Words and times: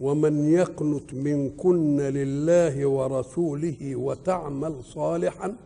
ومن 0.00 0.52
يقنت 0.52 1.14
منكن 1.14 2.00
لله 2.00 2.86
ورسوله 2.86 3.96
وتعمل 3.96 4.84
صالحا 4.84 5.56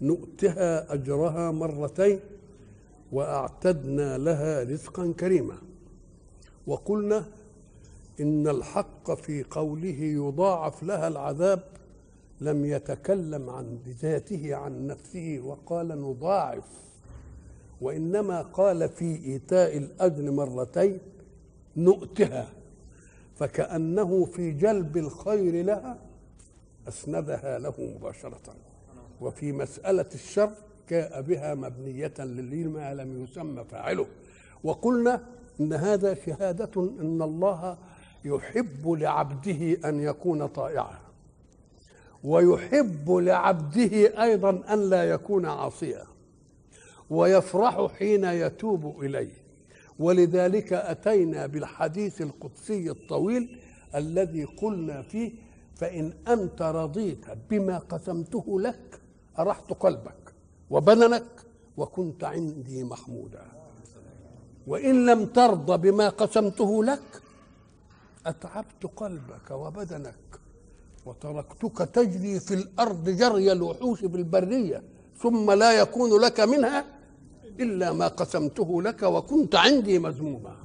نؤتها 0.00 0.94
أجرها 0.94 1.50
مرتين 1.50 2.20
وأعتدنا 3.12 4.18
لها 4.18 4.62
رزقا 4.62 5.12
كريما. 5.20 5.54
وقلنا 6.66 7.24
إن 8.20 8.48
الحق 8.48 9.14
في 9.14 9.44
قوله 9.50 10.00
يضاعف 10.00 10.82
لها 10.82 11.08
العذاب 11.08 11.62
لم 12.40 12.64
يتكلم 12.64 13.50
عن 13.50 13.78
بذاته 13.86 14.54
عن 14.54 14.86
نفسه 14.86 15.40
وقال 15.44 15.88
نضاعف. 15.88 16.64
وإنما 17.80 18.42
قال 18.42 18.88
في 18.88 19.24
إيتاء 19.24 19.76
الاجر 19.76 20.30
مرتين 20.30 20.98
نؤتها. 21.76 22.48
فكأنه 23.36 24.24
في 24.24 24.50
جلب 24.50 24.96
الخير 24.96 25.64
لها 25.64 25.98
أسندها 26.88 27.58
له 27.58 27.74
مباشرة. 27.78 28.54
وفي 29.20 29.52
مسألة 29.52 30.06
الشر 30.14 30.50
جاء 30.90 31.22
بها 31.22 31.54
مبنية 31.54 32.14
لما 32.18 32.94
لم 32.94 33.24
يسمى 33.24 33.64
فاعله. 33.64 34.06
وقلنا 34.64 35.22
إن 35.60 35.72
هذا 35.72 36.14
شهادة 36.14 36.90
إن 37.00 37.22
الله 37.22 37.78
يحب 38.24 38.88
لعبده 38.88 39.88
أن 39.88 40.00
يكون 40.00 40.46
طائعا. 40.46 40.98
ويحب 42.24 43.10
لعبده 43.10 44.22
أيضا 44.22 44.62
أن 44.72 44.90
لا 44.90 45.04
يكون 45.04 45.46
عاصيا. 45.46 46.04
ويفرح 47.10 47.86
حين 47.86 48.24
يتوب 48.24 49.02
إليه. 49.02 49.45
ولذلك 49.98 50.72
أتينا 50.72 51.46
بالحديث 51.46 52.22
القدسي 52.22 52.90
الطويل 52.90 53.58
الذي 53.94 54.44
قلنا 54.44 55.02
فيه 55.02 55.32
فإن 55.76 56.12
أنت 56.28 56.62
رضيت 56.62 57.24
بما 57.50 57.78
قسمته 57.78 58.60
لك 58.60 59.00
أرحت 59.38 59.72
قلبك 59.72 60.32
وبدنك 60.70 61.24
وكنت 61.76 62.24
عندي 62.24 62.84
محمودا. 62.84 63.42
وإن 64.66 65.06
لم 65.06 65.26
ترضى 65.26 65.90
بما 65.90 66.08
قسمته 66.08 66.84
لك 66.84 67.22
أتعبت 68.26 68.86
قلبك 68.96 69.50
وبدنك 69.50 70.14
وتركتك 71.06 71.78
تجري 71.78 72.40
في 72.40 72.54
الأرض 72.54 73.08
جري 73.08 73.52
الوحوش 73.52 73.98
في 74.00 74.06
البرية 74.16 74.82
ثم 75.18 75.50
لا 75.50 75.72
يكون 75.72 76.20
لك 76.20 76.40
منها 76.40 76.84
إلا 77.60 77.92
ما 77.92 78.08
قسمته 78.08 78.82
لك 78.82 79.02
وكنت 79.02 79.54
عندي 79.54 79.98
مذموما. 79.98 80.56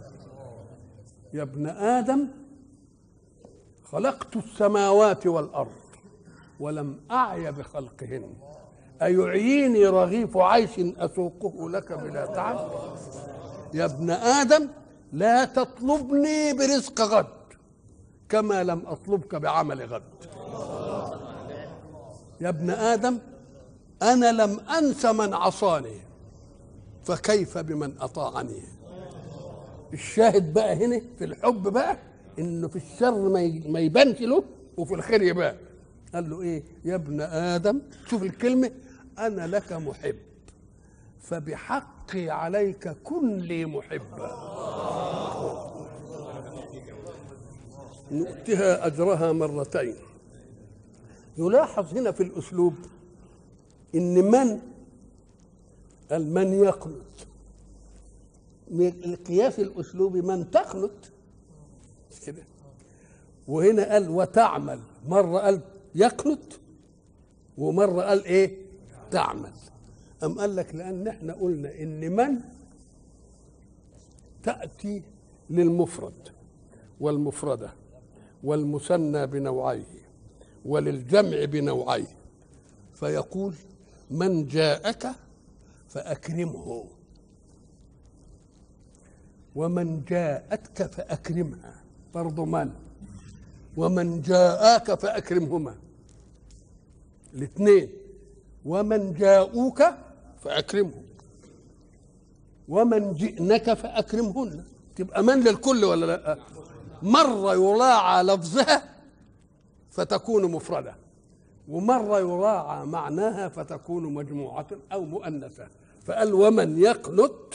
يا 1.34 1.44
ابن 1.44 1.68
آدم 1.68 2.28
خلقت 3.92 4.36
السماوات 4.36 5.28
والأرض 5.28 5.82
ولم 6.60 7.00
أعي 7.12 7.52
بخلقهن. 7.52 8.34
أيعيني 9.02 9.88
رغيف 9.88 10.38
عيش 10.38 10.80
أسوقه 10.80 11.70
لك 11.70 11.94
بلا 11.94 12.26
تعب؟ 12.26 12.72
يا 13.74 13.86
ابن 13.86 14.10
آدم 14.10 14.68
لا 15.14 15.46
تطلبني 15.46 16.54
برزق 16.54 17.02
غد 17.02 17.26
كما 18.30 18.64
لم 18.64 18.84
أطلبك 18.88 19.36
بعمل 19.36 19.82
غد. 19.82 20.04
يا 22.42 22.50
ابن 22.50 22.70
آدم 22.70 23.20
أنا 24.02 24.32
لم 24.32 24.60
أنس 24.60 25.06
من 25.06 25.34
عصاني. 25.34 26.11
فكيف 27.04 27.58
بمن 27.58 27.98
أطاعني؟ 28.00 28.62
الشاهد 29.94 30.54
بقى 30.54 30.86
هنا 30.86 31.02
في 31.20 31.26
الحب 31.26 31.64
بقى 31.68 31.98
إنه 32.40 32.68
في 32.68 32.76
الشر 32.76 33.30
ما 33.70 33.80
يبانش 33.80 34.22
له 34.22 34.44
وفي 34.78 34.94
الخير 34.94 35.22
يبان. 35.22 35.56
قال 36.14 36.30
له 36.30 36.42
إيه؟ 36.42 36.64
يا 36.86 36.96
ابن 36.96 37.22
آدم 37.22 37.82
شوف 38.08 38.24
الكلمة 38.24 38.72
أنا 39.20 39.48
لك 39.48 39.74
محب 39.74 40.16
فبحقي 41.22 42.30
عليك 42.30 42.88
كن 43.04 43.38
لي 43.38 43.66
محبا. 43.66 44.32
نؤتها 48.12 48.86
أجرها 48.88 49.32
مرتين. 49.32 49.96
يلاحظ 51.38 51.98
هنا 51.98 52.12
في 52.12 52.24
الأسلوب 52.24 52.74
إن 53.96 54.32
من 54.32 54.60
قال 56.12 56.34
من 56.34 56.54
يقنط؟ 56.54 57.28
القياس 59.06 59.60
الأسلوبي 59.60 60.22
من 60.22 60.52
تقنط؟ 60.52 60.92
كده؟ 62.26 62.44
وهنا 63.48 63.94
قال 63.94 64.10
وتعمل. 64.10 64.80
مرة 65.08 65.40
قال 65.40 65.62
يقنط 65.96 66.60
ومرة 67.58 68.02
قال 68.02 68.26
إيه؟ 68.26 68.58
تعمل. 69.12 69.52
أم 70.24 70.40
قال 70.40 70.56
لك 70.56 70.76
لأن 70.76 71.08
إحنا 71.08 71.34
قلنا 71.34 71.80
إن 71.82 72.16
من؟ 72.16 72.40
تأتي 74.44 75.04
للمفرد 75.50 76.30
والمفردة 77.00 77.74
والمثنى 78.44 79.28
بنوعيه 79.28 80.02
وللجمع 80.66 81.46
بنوعيه. 81.46 82.16
فيقول 82.94 83.54
من 84.12 84.48
جاءك 84.48 85.08
فأكرمه. 85.92 86.86
ومن 89.56 90.04
جاءتك 90.08 90.92
فأكرمها. 90.92 91.74
برضو 92.14 92.46
من 92.46 92.70
ومن 93.78 94.22
جاءك 94.22 94.94
فأكرمهما. 94.94 95.76
الاثنين. 97.34 97.90
ومن 98.66 99.14
جاءوك 99.14 99.84
فأكرمهم. 100.44 101.04
ومن 102.70 103.14
جئنك 103.14 103.74
فأكرمهن. 103.74 104.64
تبقى 104.96 105.24
من 105.24 105.40
للكل 105.40 105.86
ولا 105.86 106.06
لا؟ 106.06 106.38
مرة 107.02 107.54
يراعى 107.54 108.24
لفظها 108.24 108.90
فتكون 109.92 110.52
مفردة. 110.52 110.96
ومرة 111.68 112.20
يراعى 112.20 112.86
معناها 112.86 113.50
فتكون 113.50 114.14
مجموعة 114.14 114.68
أو 114.92 115.06
مؤنثة. 115.06 115.81
فقال 116.12 116.34
ومن 116.34 116.80
يقنت 116.80 117.54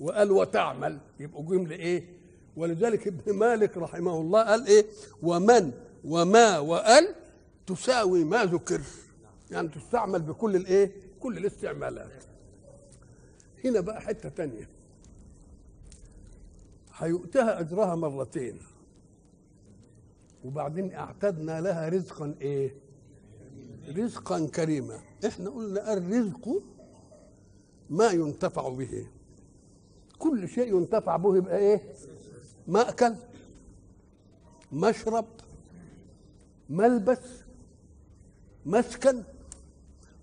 وقال 0.00 0.30
وتعمل. 0.30 0.98
يبقوا 1.20 1.44
جملة 1.44 1.76
إيه 1.76 2.08
ولذلك 2.56 3.06
ابن 3.06 3.32
مالك 3.32 3.76
رحمه 3.76 4.20
الله 4.20 4.42
قال 4.42 4.66
إيه؟ 4.66 4.86
ومن 5.22 5.72
وما 6.04 6.58
وقال 6.58 7.14
تساوي 7.66 8.24
ما 8.24 8.44
ذكر. 8.44 8.80
يعني 9.50 9.68
تستعمل 9.68 10.22
بكل 10.22 10.56
الإيه؟ 10.56 10.92
كل 11.20 11.38
الاستعمالات. 11.38 12.24
هنا 13.64 13.80
بقى 13.80 14.00
حتة 14.00 14.28
تانية. 14.28 14.68
هيؤتها 16.96 17.60
أجرها 17.60 17.94
مرتين. 17.94 18.58
وبعدين 20.44 20.94
اعتدنا 20.94 21.60
لها 21.60 21.88
رزقا 21.88 22.34
إيه؟ 22.40 22.74
رزقا 23.96 24.46
كريما. 24.46 24.98
إحنا 25.26 25.50
قلنا 25.50 25.92
الرزق 25.92 26.62
ما 27.90 28.10
ينتفع 28.10 28.68
به. 28.68 29.06
كل 30.18 30.48
شيء 30.48 30.76
ينتفع 30.76 31.16
به 31.16 31.36
يبقى 31.36 31.58
إيه؟ 31.58 31.82
مأكل 32.68 33.14
مشرب 34.72 35.24
ملبس 36.70 37.18
مسكن 38.66 39.22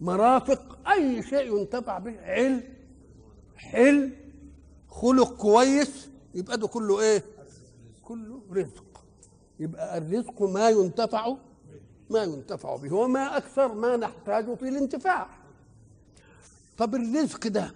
مرافق 0.01 0.89
أي 0.89 1.24
شيء 1.24 1.57
ينتفع 1.60 1.98
به 2.00 2.21
علم 2.21 2.63
حلم 3.56 4.12
خلق 4.88 5.33
كويس 5.38 6.10
يبقى 6.36 6.57
ده 6.57 6.68
كله 6.68 7.01
إيه؟ 7.01 7.24
كله 8.04 8.42
رزق. 8.51 9.04
يبقى 9.60 9.98
الرزق 9.98 10.42
ما 10.42 10.69
ينتفع 10.69 11.36
ما 12.10 12.24
ينتفع 12.24 12.75
به 12.75 12.95
وما 12.95 13.38
أكثر 13.38 13.74
ما 13.74 13.98
نحتاج 13.98 14.54
في 14.54 14.69
الانتفاع. 14.69 15.43
طب 16.78 16.96
الرزق 16.96 17.48
ده 17.48 17.74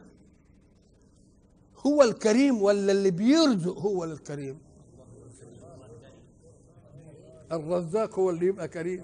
هو 1.86 2.04
الكريم 2.04 2.62
ولا 2.62 2.92
اللي 2.92 3.12
بيرزق 3.12 3.80
هو 3.80 4.04
الكريم؟ 4.04 4.60
الرزاق 7.52 8.20
هو 8.20 8.30
اللي 8.30 8.46
يبقى 8.46 8.68
كريم. 8.68 9.04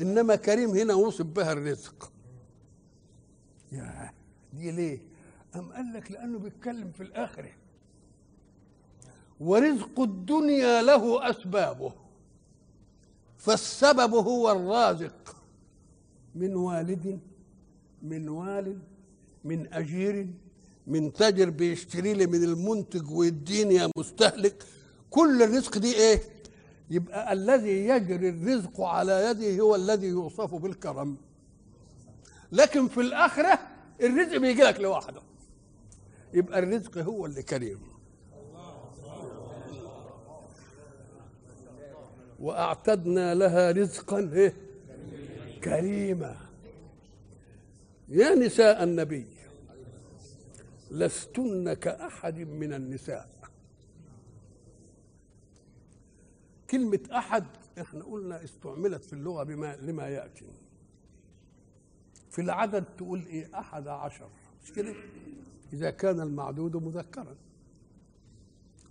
إنما 0.00 0.36
كريم 0.36 0.70
هنا 0.70 0.94
وصف 0.94 1.26
بها 1.26 1.52
الرزق. 1.52 2.12
يا 3.72 4.12
دي 4.52 4.70
ليه؟ 4.70 4.98
أم 5.56 5.72
قال 5.72 5.92
لك 5.92 6.12
لأنه 6.12 6.38
بيتكلم 6.38 6.92
في 6.92 7.02
الآخرة. 7.02 7.50
ورزق 9.40 10.00
الدنيا 10.00 10.82
له 10.82 11.30
أسبابه. 11.30 11.92
فالسبب 13.38 14.14
هو 14.14 14.50
الرازق. 14.50 15.36
من 16.34 16.54
والد 16.54 17.20
من 18.02 18.28
والد 18.28 18.91
من 19.44 19.72
أجير 19.72 20.28
من 20.86 21.12
تاجر 21.12 21.50
بيشتري 21.50 22.14
لي 22.14 22.26
من 22.26 22.44
المنتج 22.44 23.10
ويديني 23.10 23.74
يا 23.74 23.90
مستهلك. 23.96 24.64
كل 25.10 25.42
الرزق 25.42 25.78
دي 25.78 25.94
إيه؟ 25.94 26.22
يبقى 26.90 27.32
الذي 27.32 27.86
يجري 27.86 28.28
الرزق 28.28 28.80
على 28.80 29.24
يده 29.24 29.62
هو 29.62 29.74
الذي 29.74 30.06
يوصف 30.06 30.54
بالكرم. 30.54 31.16
لكن 32.52 32.88
في 32.88 33.00
الآخرة 33.00 33.58
الرزق 34.02 34.36
بيجي 34.36 34.62
لك 34.62 34.80
لوحده. 34.80 35.22
يبقى 36.34 36.58
الرزق 36.58 36.98
هو 36.98 37.26
اللي 37.26 37.42
كريم. 37.42 37.78
وأعتدنا 42.40 43.34
لها 43.34 43.70
رزقا 43.70 44.30
إيه؟ 44.32 44.54
كريما. 45.64 46.36
يا 48.08 48.34
نساء 48.34 48.84
النبي 48.84 49.26
لستن 50.92 51.72
كأحد 51.72 52.38
من 52.38 52.72
النساء. 52.72 53.28
كلمة 56.70 57.00
أحد 57.12 57.44
إحنا 57.80 58.04
قلنا 58.04 58.44
استعملت 58.44 59.04
في 59.04 59.12
اللغة 59.12 59.42
بما 59.42 59.76
لما 59.76 60.08
يأتي. 60.08 60.46
في 62.30 62.40
العدد 62.40 62.84
تقول 62.84 63.26
إيه؟ 63.26 63.58
أحد 63.58 63.88
عشر. 63.88 64.28
مش 64.64 64.72
كده؟ 64.72 64.94
إذا 65.72 65.90
كان 65.90 66.20
المعدود 66.20 66.76
مذكرا. 66.76 67.36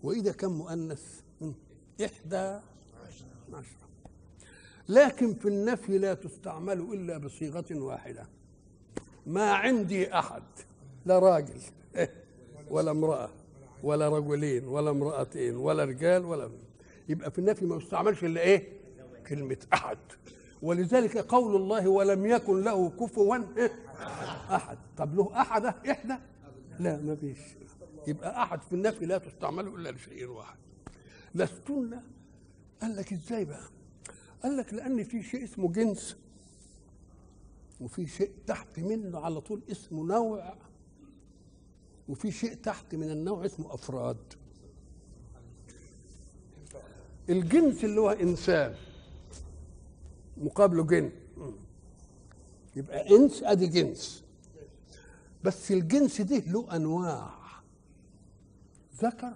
وإذا 0.03 0.31
كان 0.31 0.51
مؤنث 0.51 1.21
إحدى 2.05 2.59
عشرة 3.53 3.89
لكن 4.89 5.33
في 5.33 5.47
النفي 5.47 5.97
لا 5.97 6.13
تستعمل 6.13 6.79
إلا 6.79 7.17
بصيغة 7.17 7.65
واحدة. 7.71 8.27
ما 9.25 9.51
عندي 9.51 10.13
أحد. 10.19 10.43
لا 11.05 11.19
راجل. 11.19 11.61
ولا 12.69 12.91
امرأة 12.91 13.29
ولا 13.83 14.09
رجلين 14.09 14.63
ولا 14.67 14.89
امرأتين 14.91 15.55
ولا 15.55 15.83
رجال 15.85 16.25
ولا 16.25 16.51
يبقى 17.09 17.31
في 17.31 17.39
النفي 17.39 17.65
ما 17.65 17.75
يستعملش 17.75 18.23
إلا 18.23 18.41
إيه؟ 18.41 18.67
كلمة 19.27 19.57
أحد. 19.73 19.97
ولذلك 20.61 21.17
قول 21.17 21.55
الله 21.55 21.87
ولم 21.87 22.25
يكن 22.25 22.61
له 22.63 22.89
كفوا 22.89 23.37
أحد. 24.55 24.77
طب 24.97 25.15
له 25.15 25.41
أحد 25.41 25.65
إحدى؟ 25.65 26.15
لا 26.79 26.97
ما 26.97 27.15
فيش. 27.15 27.37
يبقى 28.07 28.43
أحد 28.43 28.61
في 28.61 28.73
النفي 28.73 29.05
لا 29.05 29.17
تستعمل 29.17 29.67
إلا 29.67 29.91
لشيء 29.91 30.25
واحد. 30.27 30.57
لستن 31.35 31.99
قال 32.81 32.95
لك 32.95 33.13
إزاي 33.13 33.45
بقى؟ 33.45 33.63
قال 34.43 34.57
لك 34.57 34.73
لأن 34.73 35.03
في 35.03 35.23
شيء 35.23 35.43
اسمه 35.43 35.71
جنس 35.71 36.17
وفي 37.81 38.07
شيء 38.07 38.31
تحت 38.47 38.79
منه 38.79 39.19
على 39.19 39.41
طول 39.41 39.61
اسمه 39.71 40.03
نوع 40.03 40.53
وفي 42.09 42.31
شيء 42.31 42.53
تحت 42.53 42.95
من 42.95 43.11
النوع 43.11 43.45
اسمه 43.45 43.73
أفراد. 43.73 44.17
الجنس 47.29 47.83
اللي 47.83 48.01
هو 48.01 48.09
إنسان 48.09 48.75
مقابله 50.37 50.83
جن. 50.83 51.11
يبقى 52.75 53.15
إنس 53.15 53.43
أدي 53.43 53.67
جنس. 53.67 54.23
بس 55.43 55.71
الجنس 55.71 56.21
ده 56.21 56.37
له 56.37 56.75
أنواع. 56.75 57.33
ذكر 59.03 59.33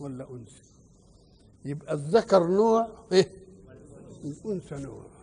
ولا 0.00 0.30
أنثى؟ 0.30 0.62
يبقى 1.64 1.94
الذكر 1.94 2.46
نوع 2.46 2.88
إيه؟ 3.12 3.30
الأنثى 4.24 4.76
نوع. 4.76 5.15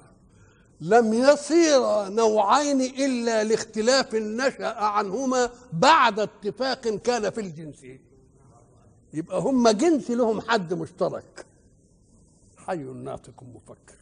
لم 0.82 1.14
يصير 1.14 2.10
نوعين 2.10 2.82
إلا 2.82 3.44
لاختلاف 3.44 4.16
نشأ 4.16 4.66
عنهما 4.68 5.50
بعد 5.74 6.20
اتفاق 6.20 6.82
كان 6.88 7.30
في 7.30 7.42
الجنس. 7.42 7.86
يبقى 9.14 9.40
هم 9.42 9.70
جنس 9.70 10.12
لهم 10.12 10.42
حد 10.42 10.74
مشترك. 10.74 11.46
حي 12.58 12.78
ناطق 12.78 13.44
مفكر. 13.56 13.96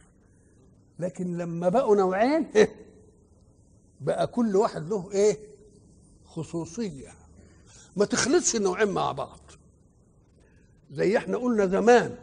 لكن 0.99 1.37
لما 1.37 1.69
بقوا 1.69 1.95
نوعين 1.95 2.45
إيه؟ 2.55 2.75
بقى 4.01 4.27
كل 4.27 4.55
واحد 4.55 4.89
له 4.89 5.11
إيه؟ 5.11 5.37
خصوصية. 6.25 7.09
ما 7.95 8.05
تخلطش 8.05 8.55
النوعين 8.55 8.87
مع 8.87 9.11
بعض. 9.11 9.39
زي 10.91 11.17
إحنا 11.17 11.37
قلنا 11.37 11.65
زمان 11.65 12.15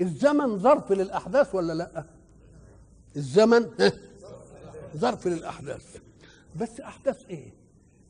الزمن 0.00 0.58
ظرف 0.58 0.92
للأحداث 0.92 1.54
ولا 1.54 1.72
لأ؟ 1.72 2.04
الزمن 3.16 3.70
ظرف 4.96 5.26
للأحداث. 5.26 5.96
بس 6.60 6.80
أحداث 6.80 7.26
إيه؟ 7.30 7.50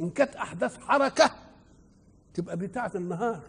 إن 0.01 0.11
كانت 0.11 0.37
أحداث 0.37 0.79
حركة 0.79 1.31
تبقى 2.35 2.57
بتاعة 2.57 2.93
النهار. 2.95 3.43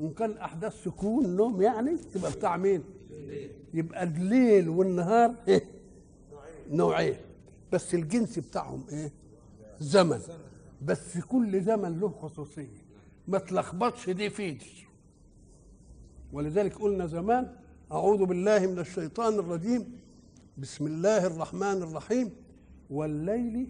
إن 0.00 0.10
كان 0.14 0.32
أحداث 0.32 0.84
سكون 0.84 1.36
نوم 1.36 1.62
يعني 1.62 1.96
تبقى 2.14 2.30
بتاع 2.32 2.56
مين؟ 2.56 2.84
يبقى 3.74 4.02
الليل 4.02 4.68
والنهار 4.68 5.34
إيه؟ 5.48 5.64
نوعين. 6.70 7.16
بس 7.72 7.94
الجنس 7.94 8.38
بتاعهم 8.38 8.84
إيه؟ 8.92 9.12
زمن. 9.80 10.20
بس 10.82 11.18
كل 11.18 11.62
زمن 11.62 12.00
له 12.00 12.08
خصوصية. 12.08 12.88
ما 13.28 13.38
تلخبطش 13.38 14.10
دي 14.10 14.30
في 14.30 14.50
دي 14.50 14.86
ولذلك 16.32 16.74
قلنا 16.78 17.06
زمان 17.06 17.52
أعوذ 17.92 18.24
بالله 18.24 18.66
من 18.66 18.78
الشيطان 18.78 19.34
الرجيم 19.38 20.00
بسم 20.58 20.86
الله 20.86 21.26
الرحمن 21.26 21.82
الرحيم. 21.82 22.30
والليل 22.90 23.68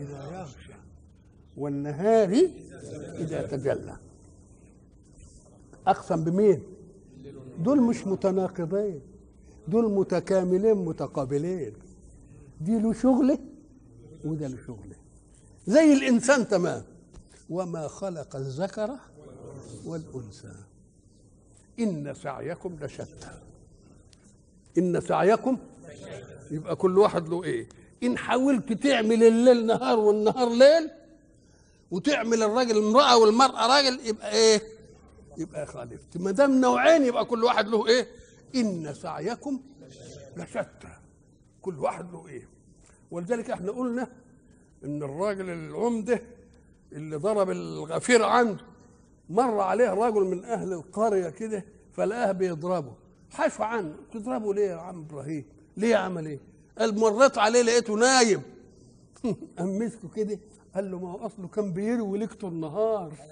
إذا 0.00 0.20
يغشى 0.32 0.72
والنهار 1.56 2.50
إذا 3.14 3.46
تجلى. 3.46 3.96
أقسم 5.86 6.24
بمين؟ 6.24 6.62
دول 7.58 7.82
مش 7.82 8.06
متناقضين 8.06 9.00
دول 9.68 9.92
متكاملين 9.92 10.74
متقابلين. 10.74 11.72
دي 12.60 12.78
له 12.78 12.92
شغلة 12.92 13.38
وده 14.24 14.46
له 14.48 14.58
شغلة. 14.66 14.96
زي 15.66 15.92
الإنسان 15.92 16.48
تمام. 16.48 16.82
وما 17.50 17.88
خلق 17.88 18.36
الذكر 18.36 18.96
والأنثى. 19.86 20.54
إن 21.78 22.14
سعيكم 22.14 22.76
لشتى. 22.80 23.30
إن 24.78 25.00
سعيكم 25.00 25.58
يبقى 26.50 26.76
كل 26.76 26.98
واحد 26.98 27.28
له 27.28 27.44
إيه؟ 27.44 27.68
إن 28.02 28.18
حاولت 28.18 28.72
تعمل 28.72 29.22
الليل 29.22 29.66
نهار 29.66 29.98
والنهار 29.98 30.48
ليل 30.50 30.90
وتعمل 31.90 32.42
الراجل 32.42 32.78
امرأة 32.78 33.16
والمرأة 33.18 33.66
راجل 33.66 34.00
يبقى 34.06 34.32
إيه؟ 34.32 34.62
يبقى 35.38 35.66
خالفت. 35.66 36.16
ما 36.16 36.30
دام 36.30 36.60
نوعين 36.60 37.04
يبقى 37.06 37.24
كل 37.24 37.44
واحد 37.44 37.68
له 37.68 37.86
إيه؟ 37.86 38.06
إن 38.54 38.94
سعيكم 38.94 39.60
لشتى. 40.36 40.88
كل 41.62 41.78
واحد 41.78 42.12
له 42.12 42.28
إيه؟ 42.28 42.48
ولذلك 43.10 43.50
إحنا 43.50 43.72
قلنا 43.72 44.08
إن 44.84 45.02
الراجل 45.02 45.50
العمدة 45.50 46.22
اللي 46.92 47.16
ضرب 47.16 47.50
الغفير 47.50 48.22
عنده 48.24 48.64
مر 49.30 49.60
عليه 49.60 49.90
رجل 49.90 50.20
من 50.24 50.44
أهل 50.44 50.72
القرية 50.72 51.28
كده 51.28 51.64
فلقاه 51.92 52.32
بيضربه. 52.32 52.92
حاشوا 53.30 53.64
عنه. 53.64 53.94
تضربه 54.12 54.54
ليه 54.54 54.70
يا 54.70 54.76
عم 54.76 54.98
إبراهيم؟ 55.00 55.44
ليه 55.78 55.96
عمل 55.96 56.26
إيه 56.26 56.38
قال 56.78 56.98
مريت 56.98 57.38
عليه 57.38 57.62
لقيته 57.62 57.94
نايم. 57.94 58.42
قام 59.58 59.78
مسكه 59.78 60.08
كده 60.16 60.38
قال 60.74 60.90
له 60.90 60.98
ما 60.98 61.12
هو 61.12 61.26
أصله 61.26 61.48
كان 61.48 61.72
بيروي 61.72 62.18
ليلته 62.18 62.48
النهار. 62.48 63.12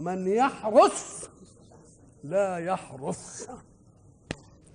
من 0.00 0.28
يحرس 0.28 1.28
لا 2.24 2.58
يحرس. 2.58 3.48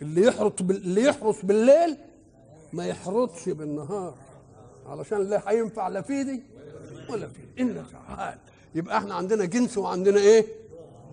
اللي 0.01 0.21
يحرس 0.25 0.51
اللي 0.61 1.03
يحرس 1.03 1.45
بالليل 1.45 1.97
ما 2.73 2.85
يحرسش 2.87 3.49
بالنهار. 3.49 4.15
علشان 4.85 5.23
لا 5.29 5.49
هينفع 5.49 5.87
لا 5.87 6.01
في 6.01 6.23
دي 6.23 6.43
ولا 7.09 7.27
في 7.27 7.61
ان 7.61 7.85
تعال 7.91 8.37
يبقى 8.75 8.97
إحنا 8.97 9.15
عندنا 9.15 9.45
جنس 9.45 9.77
وعندنا 9.77 10.17
إيه؟ 10.19 10.45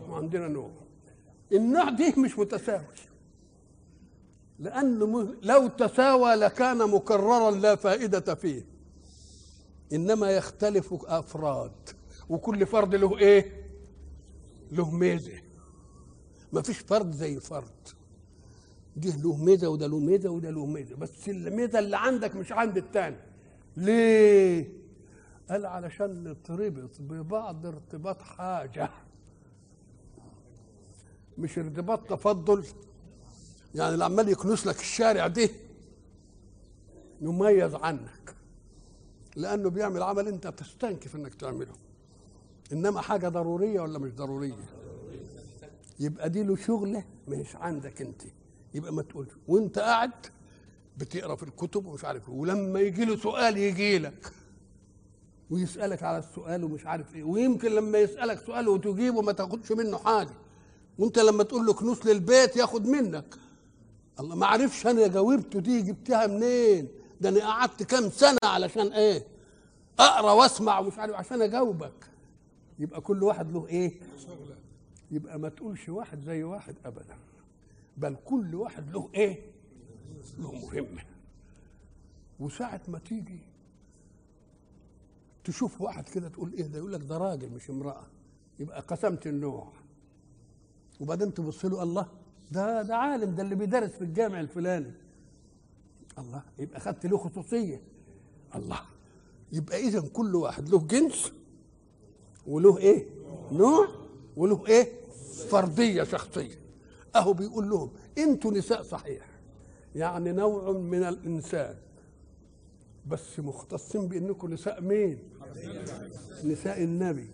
وعندنا 0.08 0.48
نوع. 0.48 0.70
النوع 1.54 1.90
دي 1.90 2.14
مش 2.20 2.38
متساوي. 2.38 2.84
لأنه 4.58 5.34
لو 5.42 5.66
تساوى 5.68 6.34
لكان 6.34 6.78
مكررا 6.90 7.50
لا 7.50 7.76
فائدة 7.76 8.34
فيه. 8.34 8.66
إنما 9.92 10.30
يختلف 10.30 10.94
أفراد. 11.04 11.72
وكل 12.28 12.66
فرد 12.66 12.94
له 12.94 13.18
إيه؟ 13.18 13.64
له 14.72 14.90
ميزة. 14.90 15.40
ما 16.52 16.62
فيش 16.62 16.78
فرد 16.78 17.10
زي 17.12 17.40
فرد. 17.40 17.88
ده 18.96 19.16
له 19.16 19.36
ميزة 19.36 19.68
وده 19.68 19.86
له 19.86 19.98
ميزة 19.98 20.30
وده 20.30 20.50
له 20.50 20.66
ميزة. 20.66 20.96
بس 20.96 21.28
الميزة 21.28 21.78
اللي 21.78 21.96
عندك 21.96 22.36
مش 22.36 22.52
عند 22.52 22.76
التاني. 22.76 23.16
ليه؟ 23.76 24.72
قال 25.50 25.66
علشان 25.66 26.28
نتربط 26.28 27.00
ببعض 27.00 27.66
ارتباط 27.66 28.22
حاجة. 28.22 28.90
مش 31.38 31.58
ارتباط 31.58 32.10
تفضل. 32.10 32.64
يعني 33.74 33.94
اللي 33.94 34.04
عمال 34.04 34.28
يكنس 34.28 34.66
لك 34.66 34.80
الشارع 34.80 35.26
ده 35.26 35.48
يميز 37.20 37.74
عنك 37.74 38.34
لأنه 39.36 39.70
بيعمل 39.70 40.02
عمل 40.02 40.28
أنت 40.28 40.46
تستنكف 40.46 41.16
إنك 41.16 41.34
تعمله. 41.34 41.72
إنما 42.72 43.00
حاجة 43.00 43.28
ضرورية 43.28 43.80
ولا 43.80 43.98
مش 43.98 44.12
ضرورية؟ 44.12 44.54
يبقى 46.00 46.30
دي 46.30 46.42
له 46.42 46.56
شغلة 46.56 47.04
مش 47.28 47.56
عندك 47.56 48.02
أنت. 48.02 48.22
يبقى 48.74 48.92
ما 48.92 49.02
تقولش. 49.02 49.30
وأنت 49.48 49.78
قاعد 49.78 50.10
بتقرأ 50.98 51.36
في 51.36 51.42
الكتب 51.42 51.86
ومش 51.86 52.04
عارف 52.04 52.28
إيه 52.28 52.34
ولما 52.34 52.80
يجي 52.80 53.04
له 53.04 53.16
سؤال 53.16 53.56
يجي 53.58 53.98
لك 53.98 54.32
ويسألك 55.50 56.02
على 56.02 56.18
السؤال 56.18 56.64
ومش 56.64 56.86
عارف 56.86 57.14
إيه. 57.14 57.24
ويمكن 57.24 57.72
لما 57.72 57.98
يسألك 57.98 58.38
سؤال 58.46 58.68
وتجيبه 58.68 59.22
ما 59.22 59.32
تاخدش 59.32 59.72
منه 59.72 59.98
حاجة. 59.98 60.30
وانت 60.98 61.18
لما 61.18 61.42
تقول 61.42 61.66
له 61.66 61.72
كنوس 61.74 62.06
للبيت 62.06 62.56
ياخد 62.56 62.86
منك. 62.86 63.34
الله 64.20 64.36
ما 64.36 64.46
عرفش 64.46 64.86
أنا 64.86 65.06
جاوبته 65.06 65.60
دي 65.60 65.82
جبتها 65.82 66.26
منين؟ 66.26 66.88
ده 67.20 67.28
أنا 67.28 67.40
قعدت 67.40 67.82
كام 67.82 68.10
سنة 68.10 68.38
علشان 68.44 68.92
إيه؟ 68.92 69.26
اقرأ 69.98 70.32
واسمع 70.32 70.78
ومش 70.78 70.98
عارف 70.98 71.14
عشان 71.14 71.42
اجاوبك. 71.42 72.10
يبقى 72.78 73.00
كل 73.00 73.22
واحد 73.22 73.52
له 73.52 73.66
إيه؟ 73.66 74.00
يبقى 75.10 75.38
ما 75.38 75.48
تقولش 75.48 75.88
واحد 75.88 76.20
زي 76.20 76.42
واحد 76.42 76.74
ابدا. 76.84 77.16
بل 77.96 78.16
كل 78.24 78.54
واحد 78.54 78.90
له 78.90 79.08
إيه؟ 79.14 79.38
له 80.38 80.52
مهمة. 80.52 81.02
وساعة 82.40 82.80
ما 82.88 82.98
تيجي 82.98 83.38
تشوف 85.44 85.80
واحد 85.80 86.08
كده 86.08 86.28
تقول 86.28 86.52
إيه 86.52 86.66
ده؟ 86.66 86.78
يقول 86.78 86.92
لك 86.92 87.00
ده 87.00 87.18
راجل 87.18 87.50
مش 87.50 87.70
امرأة. 87.70 88.06
يبقى 88.58 88.80
قسمت 88.80 89.26
النوع. 89.26 89.72
وبعدين 91.00 91.34
تبص 91.34 91.64
له 91.64 91.82
الله 91.82 92.06
ده 92.50 92.82
ده 92.82 92.96
عالم 92.96 93.34
ده 93.34 93.42
اللي 93.42 93.54
بيدرس 93.54 93.90
في 93.90 94.04
الجامع 94.04 94.40
الفلاني. 94.40 94.92
الله 96.18 96.42
يبقى 96.58 96.80
خدت 96.80 97.06
له 97.06 97.18
خصوصية. 97.18 97.82
الله 98.54 98.80
يبقى 99.52 99.76
إذا 99.80 100.00
كل 100.00 100.34
واحد 100.34 100.68
له 100.68 100.78
جنس 100.78 101.32
وله 102.46 102.78
إيه؟ 102.78 103.06
نوع 103.52 103.88
وله 104.36 104.66
إيه؟ 104.66 104.92
فردية 105.48 106.02
شخصية. 106.02 106.58
أهو 107.16 107.32
بيقول 107.32 107.70
لهم 107.70 107.90
أنتوا 108.18 108.50
نساء 108.50 108.82
صحيح. 108.82 109.26
يعني 109.94 110.32
نوع 110.32 110.72
من 110.72 111.02
الإنسان. 111.02 111.74
بس 113.06 113.40
مختصين 113.40 114.08
بأنكم 114.08 114.52
نساء 114.52 114.80
مين؟ 114.80 115.18
نساء 116.44 116.82
النبي. 116.82 117.28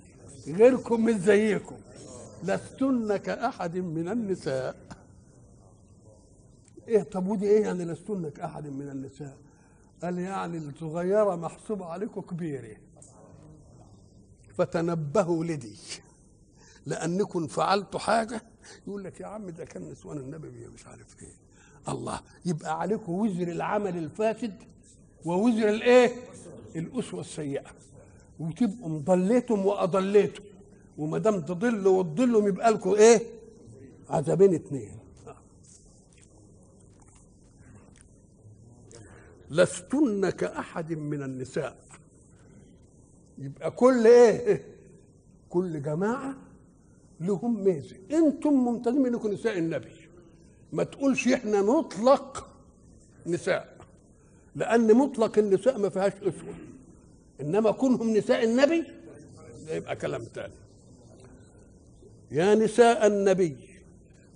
غيركم 0.46 1.04
مش 1.04 1.14
زيكم. 1.14 1.76
لستن 2.42 3.16
كأحد 3.16 3.76
من 3.76 4.08
النساء. 4.08 4.76
إيه 6.88 7.02
طب 7.02 7.26
ودي 7.28 7.46
إيه 7.50 7.62
يعني 7.62 7.84
لستن 7.84 8.28
كأحد 8.30 8.66
من 8.66 8.88
النساء؟ 8.88 9.36
قال 10.02 10.18
يعني 10.18 10.58
الصغيرة 10.58 11.36
محسوبة 11.36 11.86
عليكم 11.86 12.20
كبيرة 12.20 12.76
فتنبهوا 14.54 15.44
لدي. 15.44 15.76
لأنكم 16.86 17.46
فعلتوا 17.46 18.00
حاجة. 18.00 18.42
يقول 18.86 19.04
لك 19.04 19.20
يا 19.20 19.26
عم 19.26 19.50
ده 19.50 19.64
كان 19.64 19.90
نسوان 19.90 20.18
النبي 20.18 20.68
مش 20.74 20.86
عارف 20.86 21.22
إيه. 21.22 21.32
الله 21.88 22.20
يبقى 22.46 22.80
عليكم 22.80 23.12
وزر 23.12 23.48
العمل 23.48 23.96
الفاسد 23.98 24.54
ووزر 25.24 25.68
الإيه؟ 25.68 26.16
الأسوة 26.76 27.20
السيئة. 27.20 27.70
وتبقوا 28.40 28.88
مضليتم 28.88 29.66
وأضليتم. 29.66 30.42
وما 31.00 31.18
دام 31.18 31.40
تضلوا 31.40 31.98
وتضلوا 31.98 32.48
يبقى 32.48 32.70
لكم 32.70 32.94
إيه؟ 32.94 33.20
عذابين 34.10 34.54
اتنين 34.54 34.98
لستن 39.50 40.30
كأحد 40.30 40.92
من 40.92 41.22
النساء. 41.22 41.76
يبقى 43.38 43.70
كل 43.70 44.06
إيه؟ 44.06 44.64
كل 45.50 45.82
جماعة 45.82 46.34
لهم 47.20 47.64
ميزة. 47.64 47.96
أنتم 48.12 48.52
ممتازين 48.52 49.06
انكم 49.06 49.28
نساء 49.28 49.58
النبي. 49.58 49.92
ما 50.72 50.84
تقولش 50.84 51.28
إحنا 51.28 51.60
نطلق 51.60 52.48
نساء. 53.26 53.76
لأن 54.56 54.94
مطلق 54.94 55.38
النساء 55.38 55.78
ما 55.78 55.88
فيهاش 55.88 56.12
أسوة. 56.12 56.54
إنما 57.40 57.70
كونهم 57.70 58.16
نساء 58.16 58.44
النبي 58.44 58.84
يبقى 59.68 59.96
كلام 59.96 60.24
تاني. 60.24 60.54
يا 62.30 62.54
نساء 62.54 63.06
النبي 63.06 63.56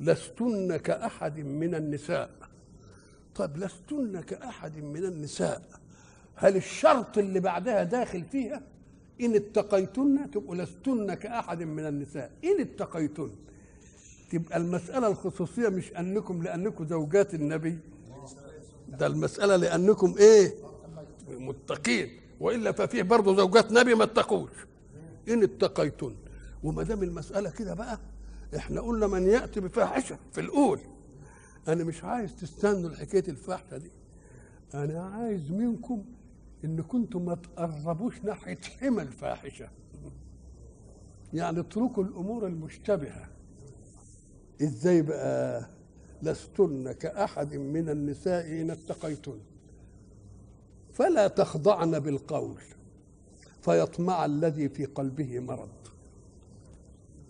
لستن 0.01 0.77
كأحد 0.77 1.39
من 1.39 1.75
النساء. 1.75 2.31
طب 3.35 3.57
لستن 3.57 4.21
كأحد 4.21 4.77
من 4.77 5.05
النساء. 5.05 5.63
هل 6.35 6.57
الشرط 6.57 7.19
اللي 7.19 7.41
بعدها 7.41 7.83
داخل 7.85 8.25
فيها 8.33 8.63
إن 9.21 9.35
اتقيتن؟ 9.35 10.31
تبقوا 10.31 10.55
لستن 10.55 11.15
كأحد 11.15 11.63
من 11.63 11.87
النساء. 11.87 12.31
إن 12.45 12.61
اتقيتن 12.61 13.31
تبقى 14.31 14.57
المسألة 14.57 15.07
الخصوصية 15.07 15.69
مش 15.69 15.93
أنكم 15.93 16.43
لأنكم 16.43 16.87
زوجات 16.87 17.35
النبي. 17.35 17.79
ده 18.99 19.07
المسألة 19.07 19.57
لأنكم 19.57 20.15
إيه؟ 20.19 20.55
متقين. 21.29 22.11
وإلا 22.41 22.73
ففيه 22.73 23.03
برضه 23.03 23.37
زوجات 23.37 23.73
نبي 23.73 23.95
ما 23.95 24.05
اتقوش. 24.05 24.51
إن 25.29 25.43
اتقيتن. 25.43 26.15
وما 26.65 26.83
دام 26.83 27.03
المسألة 27.03 27.51
كده 27.51 27.75
بقى 27.75 27.99
إحنا 28.57 28.81
قلنا 28.81 29.07
من 29.07 29.27
يأتي 29.27 29.61
بفاحشة 29.61 30.19
في 30.33 30.41
الأول. 30.41 30.81
أنا 31.69 31.85
مش 31.85 32.05
عايز 32.05 32.37
تستنوا 32.37 32.91
الحكاية 32.91 33.25
الفاحشة 33.29 33.77
دي. 33.77 33.91
أنا 34.75 35.03
عايز 35.03 35.51
منكم 35.51 36.05
إن 36.65 36.83
كنتم 36.83 37.25
ما 37.25 37.35
تقربوش 37.35 38.21
ناحية 38.25 38.59
حمى 38.81 39.03
الفاحشة. 39.03 39.69
يعني 41.35 41.61
اتركوا 41.61 42.05
الأمور 42.05 42.47
المشتبهة. 42.47 43.29
إزاي 44.63 45.03
بقى؟ 45.03 45.67
لستن 46.23 46.93
كأحد 46.93 47.55
من 47.55 47.89
النساء 47.89 48.47
إن 48.61 48.71
اتقيتن. 48.71 49.39
فلا 50.93 51.29
تخضعن 51.29 51.99
بالقول 51.99 52.61
فيطمع 53.63 54.25
الذي 54.25 54.69
في 54.69 54.85
قلبه 54.85 55.41
مرض. 55.41 55.69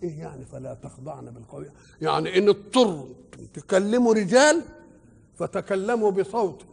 إيه 0.05 0.19
يعني 0.19 0.45
فلا 0.45 0.73
تخضعن 0.73 1.25
بالقول 1.25 1.69
يعني 2.01 2.37
إن 2.37 2.49
اضطر 2.49 3.07
تكلموا 3.53 4.13
رجال 4.13 4.61
فتكلموا 5.35 6.11
بصوت. 6.11 6.65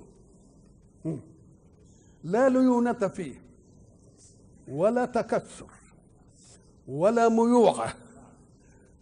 لا 2.25 2.49
ليونة 2.49 2.93
فيه 2.93 3.43
ولا 4.69 5.05
تكسر 5.05 5.67
ولا 6.89 7.29
ميوعة 7.29 7.95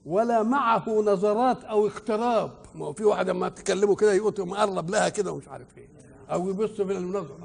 ولا 0.07 0.43
معه 0.43 0.89
نظرات 0.89 1.65
أو 1.65 1.87
اقتراب. 1.87 2.53
ما 2.75 2.87
هو 2.87 2.93
في 2.93 3.05
واحد 3.05 3.29
لما 3.29 3.49
تكلمه 3.49 3.97
كده 3.97 4.13
يقول 4.13 4.35
مقرب 4.39 4.91
لها 4.91 5.09
كده 5.09 5.33
ومش 5.33 5.49
عارف 5.49 5.79
إيه 5.79 5.89
أو 6.31 6.51
يبص 6.51 6.71
في 6.71 6.99
النظر. 6.99 7.37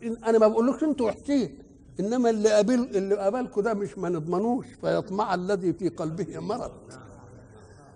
أنا 0.00 0.38
ما 0.38 0.48
بقولكش 0.48 0.82
أنتوا 0.82 1.06
وحشين. 1.06 1.58
إنما 2.00 2.30
اللي 2.30 2.50
قابل 2.50 2.74
اللي 2.74 3.16
قابلكم 3.16 3.60
ده 3.60 3.74
مش 3.74 3.98
ما 3.98 4.08
نضمنوش 4.08 4.66
فيطمع 4.80 5.34
الذي 5.34 5.72
في 5.72 5.88
قلبه 5.88 6.38
مرض. 6.38 6.72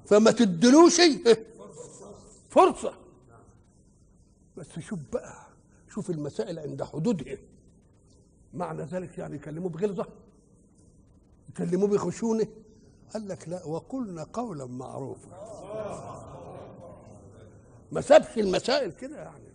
فما 0.06 0.30
تدلوش 0.30 1.00
فرصة. 2.50 2.92
بس 4.56 4.78
شوف 4.78 4.98
بقى 5.12 5.34
شوف 5.88 6.10
المسائل 6.10 6.58
عند 6.58 6.82
حدودها 6.82 7.38
معنى 8.54 8.82
ذلك 8.82 9.18
يعني 9.18 9.36
يكلموه 9.36 9.70
بغلظة. 9.70 10.06
يكلموه 11.48 11.88
بخشونة. 11.88 12.46
قال 13.14 13.28
لك 13.28 13.48
لا 13.48 13.64
وقلنا 13.64 14.26
قولا 14.32 14.66
معروفا. 14.66 15.28
ما 17.92 18.00
سابش 18.00 18.38
المسائل 18.38 18.92
كده 18.92 19.16
يعني. 19.16 19.48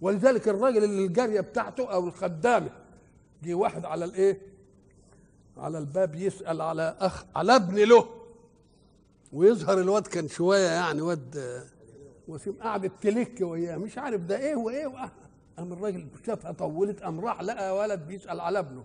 ولذلك 0.00 0.48
الراجل 0.48 0.84
اللي 0.84 1.06
الجارية 1.06 1.40
بتاعته 1.40 1.92
أو 1.92 2.06
الخدامة 2.08 2.70
جه 3.42 3.54
واحد 3.54 3.84
على 3.84 4.04
الايه؟ 4.04 4.38
على 5.56 5.78
الباب 5.78 6.14
يسأل 6.14 6.60
على 6.60 6.96
أخ 7.00 7.24
على 7.36 7.56
ابن 7.56 7.74
له. 7.78 8.08
ويظهر 9.32 9.80
الواد 9.80 10.06
كان 10.06 10.28
شوية 10.28 10.68
يعني 10.68 11.02
واد 11.02 11.62
وسيم 12.28 12.54
قعدت 12.62 12.92
تلك 13.02 13.38
وياه 13.40 13.76
مش 13.76 13.98
عارف 13.98 14.20
ده 14.20 14.38
إيه 14.38 14.56
وايه 14.56 14.86
وأه. 14.86 15.10
قام 15.58 15.72
الراجل 15.72 16.06
شافها 16.26 16.52
طولت 16.52 17.02
قام 17.02 17.20
راح 17.20 17.42
لقى 17.42 17.76
ولد 17.78 18.00
بيسأل 18.06 18.40
على 18.40 18.58
ابنه. 18.58 18.84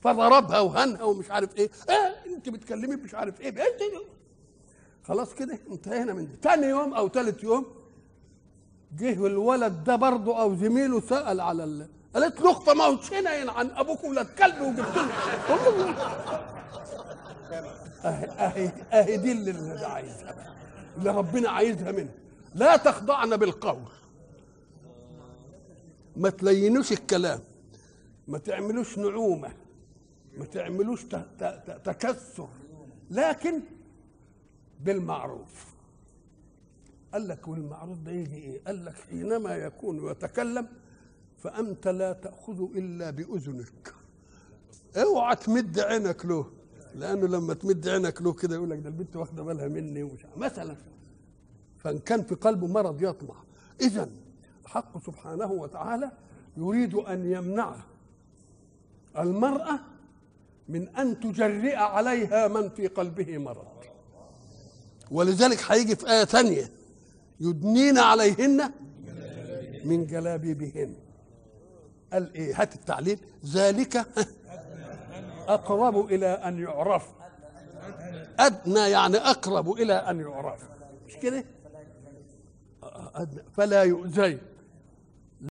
فضربها 0.00 0.60
وهنها 0.60 1.02
ومش 1.02 1.30
عارف 1.30 1.56
إيه. 1.56 1.70
آه 1.90 2.26
انت 2.36 2.48
بتكلمي 2.48 2.96
مش 2.96 3.14
عارف 3.14 3.40
إيه. 3.40 3.54
خلاص 5.04 5.34
كده 5.34 5.58
انتهينا 5.70 6.12
من 6.12 6.26
دي 6.28 6.36
تاني 6.36 6.66
يوم 6.66 6.94
أو 6.94 7.08
ثالث 7.08 7.44
يوم 7.44 7.66
جه 8.98 9.26
الولد 9.26 9.84
ده 9.84 9.96
برضه 9.96 10.40
أو 10.42 10.54
زميله 10.54 11.00
سأل 11.00 11.40
على. 11.40 11.88
قالت 12.14 12.40
له 12.40 12.50
اخت 12.50 12.68
ما 12.68 12.84
هو 12.84 13.00
شنين 13.02 13.48
عن 13.48 13.70
أبوك 13.70 14.04
ولاد 14.04 14.26
كلب 14.26 14.60
وجبت 14.60 14.96
له. 14.96 15.10
اهي 18.04 18.72
اهي 18.92 19.16
دي 19.16 19.32
اللي 19.32 19.86
عايزها. 19.86 20.54
اللي 20.98 21.10
ربنا 21.10 21.50
عايزها 21.50 21.92
منه 21.92 22.14
لا 22.54 22.76
تخضعن 22.76 23.36
بالقول. 23.36 23.82
ما 26.16 26.30
تلينوش 26.30 26.92
الكلام. 26.92 27.40
ما 28.28 28.38
تعملوش 28.38 28.98
نعومة. 28.98 29.52
ما 30.38 30.44
تعملوش 30.44 31.04
تكسر. 31.84 32.48
لكن 33.10 33.60
بالمعروف. 34.80 35.66
قال 37.12 37.28
لك 37.28 37.48
والمعروف 37.48 37.98
ده 37.98 38.12
يجي 38.12 38.36
إيه؟ 38.36 38.60
قال 38.66 38.84
لك 38.84 38.94
حينما 39.10 39.56
يكون 39.56 40.10
يتكلم 40.10 40.66
فأنت 41.40 41.88
لا 41.88 42.12
تأخذ 42.12 42.62
إلا 42.74 43.10
بأذنك. 43.10 43.94
اوعى 44.96 45.36
تمد 45.36 45.78
عينك 45.78 46.26
له 46.26 46.46
لأنه 46.94 47.26
لما 47.26 47.54
تمد 47.54 47.88
عينك 47.88 48.22
له 48.22 48.32
كده 48.32 48.54
يقول 48.54 48.70
لك 48.70 48.78
ده 48.78 48.88
البنت 48.88 49.16
واخدة 49.16 49.42
بالها 49.42 49.68
مني 49.68 50.02
ومش. 50.02 50.26
مثلا. 50.36 50.76
فإن 51.78 51.98
كان 51.98 52.22
في 52.22 52.34
قلبه 52.34 52.66
مرض 52.66 53.02
يطمع. 53.02 53.34
اذا 53.80 54.08
الحق 54.64 55.06
سبحانه 55.06 55.52
وتعالى 55.52 56.10
يريد 56.56 56.94
أن 56.94 57.32
يمنع 57.32 57.76
المرأة 59.18 59.80
من 60.68 60.88
أن 60.88 61.20
تجرئ 61.20 61.74
عليها 61.74 62.48
من 62.48 62.68
في 62.68 62.86
قلبه 62.86 63.38
مرض. 63.38 63.66
ولذلك 65.10 65.58
هيجي 65.68 65.96
في 65.96 66.10
آية 66.10 66.24
ثانية 66.24 66.70
يدنين 67.40 67.98
عليهن 67.98 68.72
من 69.84 70.06
جلابيبهن. 70.06 70.94
قال 72.12 72.34
إيه 72.34 72.62
هات 72.62 72.74
التعليل. 72.74 73.20
ذلك 73.46 74.06
أقرب 75.48 76.06
إلى 76.06 76.26
أن 76.26 76.58
يعرف. 76.62 77.10
أدنى 78.38 78.90
يعني 78.90 79.16
أقرب 79.16 79.72
إلى 79.72 79.92
أن 79.92 80.20
يعرف. 80.20 80.68
مش 81.06 81.16
كده؟ 81.16 81.44
أدنى. 83.14 83.42
فلا 83.52 83.82
يؤذين 83.82 84.38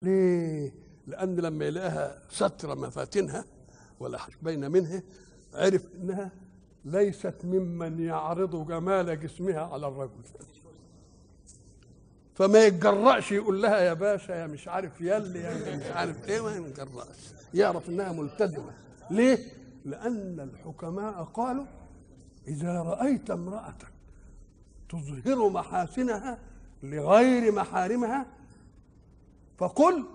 ليه؟ 0.04 0.74
لأن 1.08 1.36
لما 1.36 1.66
يلاقيها 1.66 2.22
ستر 2.30 2.76
مفاتنها 2.76 3.46
ولا 4.00 4.20
بين 4.42 4.72
منها 4.72 5.04
عرف 5.54 5.86
إنها 5.96 6.32
ليست 6.86 7.36
ممن 7.44 8.06
يعرض 8.06 8.68
جمال 8.68 9.20
جسمها 9.20 9.60
على 9.62 9.88
الرجل. 9.88 10.24
فما 12.40 12.66
يتجرأش 12.66 13.32
يقول 13.32 13.62
لها 13.62 13.80
يا 13.80 13.94
باشا 13.94 14.32
يا 14.34 14.48
مش 14.48 14.68
عارف 14.68 15.02
يلي 15.02 15.40
يا 15.40 15.78
مش 15.78 15.84
عارف 15.86 16.30
إيه 16.30 16.42
ما 16.42 16.56
يتجرأش 16.56 17.34
يعرف 17.54 17.90
إنها 17.90 18.12
ملتزمة. 18.12 18.74
ليه؟ 19.12 19.38
لأن 19.86 20.40
الحكماء 20.40 21.24
قالوا 21.24 21.66
إذا 22.48 22.82
رأيت 22.82 23.32
امرأة 23.32 23.76
تظهر 24.90 25.50
محاسنها 25.50 26.40
لغير 26.84 27.52
محارمها 27.52 28.26
فقل 29.58 30.06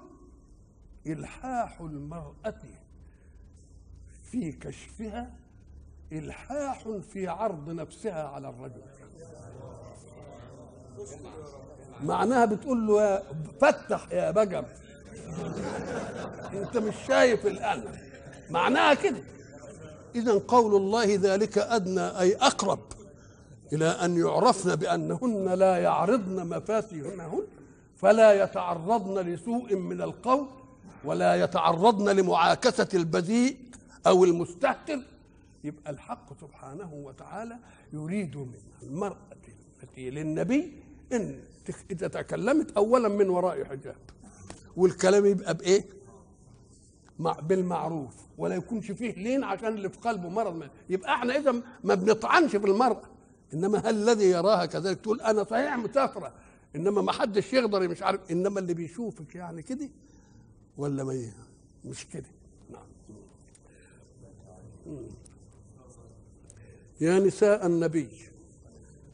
إلحاح 1.06 1.80
المرأة 1.80 2.60
في 4.30 4.52
كشفها 4.52 5.34
إلحاح 6.12 6.88
في 7.12 7.28
عرض 7.28 7.70
نفسها 7.70 8.28
على 8.28 8.48
الرجل. 8.48 8.82
معناها 12.02 12.44
بتقول 12.44 12.86
له 12.86 13.22
فتح 13.60 14.06
يا 14.12 14.30
بجم. 14.30 14.64
انت 16.52 16.76
مش 16.76 16.94
شايف 17.08 17.46
الان 17.46 17.84
معناها 18.50 18.94
كده. 18.94 19.22
اذا 20.14 20.32
قول 20.48 20.74
الله 20.76 21.14
ذلك 21.14 21.58
أدنى 21.58 22.20
أي 22.20 22.36
أقرب 22.36 22.80
إلى 23.72 23.86
أن 23.86 24.16
يعرفن 24.18 24.76
بأنهن 24.76 25.48
لا 25.48 25.76
يعرضن 25.76 26.46
مفاتيحهن 26.48 27.42
فلا 27.96 28.42
يتعرضن 28.42 29.18
لسوء 29.18 29.74
من 29.74 30.02
القول 30.02 30.46
ولا 31.04 31.34
يتعرضن 31.34 32.08
لمعاكسة 32.16 32.88
البذيء 32.94 33.56
أو 34.06 34.24
المستهتر. 34.24 34.98
يبقى 35.64 35.90
الحق 35.90 36.40
سبحانه 36.40 36.92
وتعالى 36.94 37.56
يريد 37.92 38.36
من 38.36 38.54
المرأة 38.82 39.16
التي 39.82 40.10
للنبي 40.10 40.72
إن 41.12 41.40
إذا 41.90 42.08
تكلمت 42.08 42.70
اولا 42.76 43.08
من 43.08 43.28
وراء 43.28 43.64
حجاب. 43.64 43.96
والكلام 44.76 45.26
يبقى 45.26 45.54
بإيه؟ 45.54 45.84
مع 47.18 47.32
بالمعروف. 47.32 48.14
ولا 48.38 48.54
يكونش 48.54 48.90
فيه 48.90 49.14
لين 49.14 49.44
عشان 49.44 49.68
اللي 49.68 49.88
في 49.88 49.98
قلبه 49.98 50.28
مرض. 50.28 50.56
ما. 50.56 50.70
يبقى 50.88 51.14
إحنا 51.14 51.36
إذا 51.36 51.62
ما 51.84 51.94
بنطعنش 51.94 52.50
في 52.56 52.66
المراه 52.66 53.02
إنما 53.54 53.78
هل 53.78 54.02
الذي 54.02 54.24
يراها 54.24 54.66
كذلك؟ 54.66 55.00
تقول 55.00 55.20
أنا 55.20 55.44
صحيح 55.44 55.76
مسافرة. 55.76 56.32
إنما 56.76 57.02
ما 57.02 57.12
حدش 57.12 57.52
يقدر 57.52 57.88
مش 57.88 58.02
عارف. 58.02 58.30
إنما 58.30 58.60
اللي 58.60 58.74
بيشوفك 58.74 59.34
يعني 59.34 59.62
كده 59.62 59.88
ولا 60.76 61.04
ما 61.04 61.30
مش 61.84 62.06
كده؟ 62.08 62.28
نعم. 62.70 62.86
يا 67.00 67.18
نساء 67.18 67.66
النبي 67.66 68.08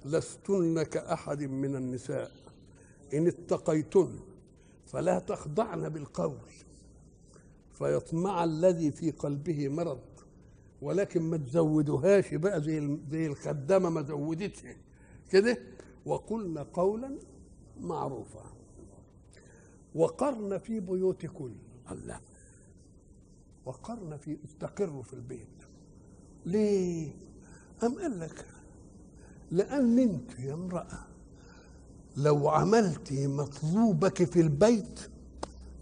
لستن 0.04 0.82
كأحد 0.82 1.42
من 1.42 1.76
النساء. 1.76 2.39
إن 3.14 3.26
اتقيتن 3.26 4.18
فلا 4.86 5.18
تخضعن 5.18 5.88
بالقول 5.88 6.38
فيطمع 7.72 8.44
الذي 8.44 8.90
في 8.90 9.10
قلبه 9.10 9.68
مرض 9.68 10.00
ولكن 10.82 11.22
ما 11.22 11.36
تزودوهاش 11.36 12.34
بقى 12.34 12.62
زي 12.62 12.98
زي 13.10 13.26
الخدامة 13.26 13.90
ما 13.90 14.02
زودتش 14.02 14.62
كده. 15.30 15.58
وقلن 16.06 16.58
قولا 16.58 17.18
معروفا. 17.80 18.44
وقرن 19.94 20.58
في 20.58 20.80
بيوتكن. 20.80 21.52
الله. 21.90 22.20
وقرن 23.66 24.16
في 24.16 24.38
استقروا 24.44 25.02
في 25.02 25.12
البيت. 25.12 25.48
ليه؟ 26.46 27.12
أم 27.82 27.98
قال 27.98 28.20
لك؟ 28.20 28.46
لأن 29.50 29.98
أنت 29.98 30.38
يا 30.38 30.54
امرأة 30.54 31.06
لو 32.22 32.48
عملت 32.48 33.12
مطلوبك 33.12 34.24
في 34.24 34.40
البيت 34.40 35.00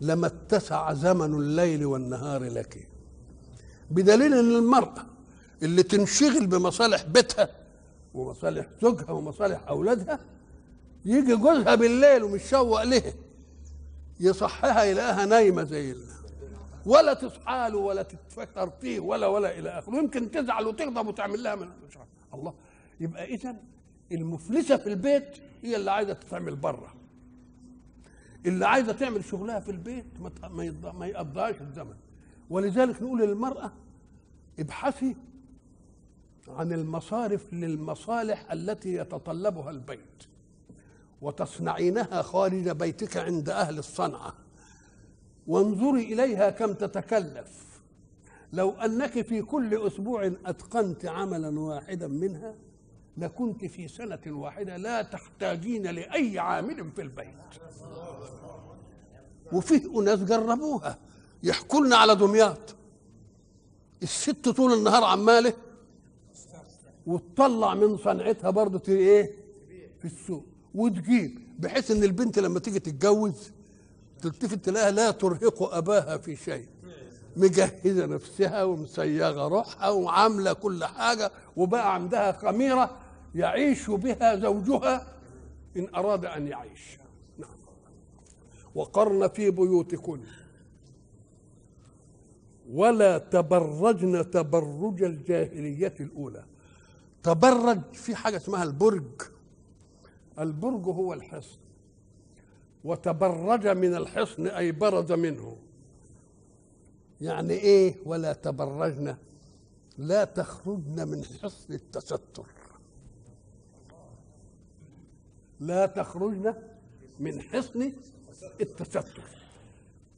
لما 0.01 0.27
اتسع 0.27 0.92
زمن 0.92 1.35
الليل 1.35 1.87
والنهار 1.87 2.44
لك 2.44 2.88
بدليل 3.90 4.35
إن 4.35 4.57
المرأة 4.57 5.07
اللي 5.62 5.83
تنشغل 5.83 6.46
بمصالح 6.46 7.03
بيتها 7.03 7.48
ومصالح 8.14 8.66
زوجها 8.83 9.11
ومصالح 9.11 9.68
أولادها 9.68 10.18
يجي 11.05 11.37
جوزها 11.37 11.74
بالليل 11.74 12.22
ومشوق 12.24 12.83
لها 12.83 13.12
يصحيها 14.20 14.85
يلاقيها 14.85 15.24
نايمة 15.27 15.64
زي 15.64 15.96
ولا 16.87 17.14
تصحى 17.14 17.68
له 17.70 17.77
ولا 17.79 18.03
تتفكر 18.03 18.70
فيه 18.81 19.01
ولا 19.01 19.27
ولا 19.27 19.59
إلى 19.59 19.68
آخره 19.79 19.96
يمكن 19.96 20.31
تزعل 20.31 20.66
وتغضب 20.66 21.07
وتعمل 21.09 21.42
لها 21.42 21.55
من 21.55 21.68
مش 21.88 21.96
عارف. 21.96 22.09
الله 22.35 22.55
يبقى 23.01 23.24
إذا 23.35 23.57
المفلسة 24.12 24.77
في 24.77 24.87
البيت 24.88 25.29
هي 25.62 25.77
اللي 25.77 25.90
عايزة 25.90 26.12
تتعمل 26.12 26.57
بره 26.57 26.94
اللي 28.47 28.66
عايزة 28.66 28.92
تعمل 28.92 29.25
شغلها 29.25 29.61
في 29.61 29.71
البيت 29.71 30.05
ما 30.49 30.92
ما 30.92 31.07
يقضيهاش 31.07 31.61
الزمن. 31.61 31.94
ولذلك 32.51 33.03
نقول 33.03 33.21
للمرأة 33.21 33.73
ابحثي 34.59 35.16
عن 36.49 36.73
المصارف 36.73 37.55
للمصالح 37.55 38.53
التي 38.53 38.94
يتطلبها 38.94 39.71
البيت 39.71 40.25
وتصنعينها 41.23 42.23
خارج 42.23 42.68
بيتك 42.68 43.16
عند 43.16 43.51
أهل 43.51 43.79
الصنعة. 43.79 44.35
وانظري 45.47 46.12
إليها 46.12 46.51
كم 46.51 46.73
تتكلف. 46.73 47.81
لو 48.53 48.71
أنك 48.71 49.23
في 49.23 49.42
كل 49.42 49.87
أسبوع 49.87 50.27
أتقنت 50.47 51.05
عملا 51.05 51.61
واحدا 51.61 52.09
منها 52.09 52.55
لكنت 53.19 53.65
في 53.65 53.89
سنة 53.89 54.21
واحدة 54.27 54.77
لا 54.77 55.03
تحتاجين 55.03 55.87
لأي 55.87 56.39
عامل 56.39 56.91
في 56.97 57.03
البيت. 57.03 57.35
وفيه 59.53 60.01
أناس 60.01 60.19
جربوها 60.19 60.99
يحكوا 61.43 61.87
لنا 61.87 61.97
على 61.97 62.15
دمياط. 62.15 62.77
الست 64.03 64.49
طول 64.49 64.73
النهار 64.73 65.05
عمالة 65.05 65.53
وتطلع 67.07 67.75
من 67.75 67.97
صنعتها 67.97 68.51
برضه 68.51 68.83
إيه؟ 68.89 69.35
في 69.99 70.05
السوق. 70.05 70.45
وتجيب 70.75 71.39
بحيث 71.59 71.91
إن 71.91 72.05
البنت 72.05 72.39
لما 72.39 72.61
تيجي 72.61 72.79
تتجوز 72.79 73.53
تلتفت 74.23 74.65
تلاقيها 74.65 74.91
لا 74.91 75.11
ترهق 75.11 75.63
أباها 75.75 76.17
في 76.17 76.37
شيء. 76.37 76.67
مجهزة 77.37 78.07
نفسها 78.07 78.65
ومسيغة 78.65 79.49
روحها 79.49 79.89
وعاملة 79.91 80.53
كل 80.53 80.85
حاجة 80.85 81.33
وبقى 81.57 81.95
عندها 81.95 82.33
خميرة 82.33 82.97
يعيش 83.35 83.91
بها 83.91 84.37
زوجها 84.37 85.07
إن 85.77 85.95
أراد 85.95 86.25
أن 86.25 86.49
يعيش. 86.49 86.99
نعم. 87.38 87.51
وقرن 88.75 89.29
في 89.29 89.51
بيوتكن. 89.51 90.21
ولا 92.71 93.19
تبرجن 93.19 94.31
تبرج 94.31 95.03
الجاهلية 95.03 95.95
الأولى. 96.01 96.45
تبرج 97.23 97.81
في 97.93 98.14
حاجة 98.14 98.37
اسمها 98.37 98.62
البرج. 98.64 99.23
البرج 100.38 100.85
هو 100.85 101.12
الحصن. 101.12 101.59
وتبرج 102.85 103.67
من 103.67 103.95
الحصن 103.95 104.47
أي 104.47 104.73
برز 104.73 105.12
منه. 105.12 105.57
يعني 107.21 107.53
إيه 107.53 107.97
ولا 108.05 108.33
تبرجن؟ 108.33 109.17
لا 109.99 110.25
تخرجن 110.25 111.09
من 111.09 111.25
حصن 111.25 111.75
التستر. 111.75 112.47
لا 115.61 115.87
تخرجن 115.87 116.55
من 117.21 117.42
حصن 117.42 117.92
التستر. 118.61 119.05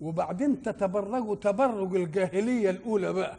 وبعدين 0.00 0.62
تتبرجوا 0.62 1.34
تبرج 1.34 1.96
الجاهلية 1.96 2.70
الأولى 2.70 3.12
بقى. 3.12 3.38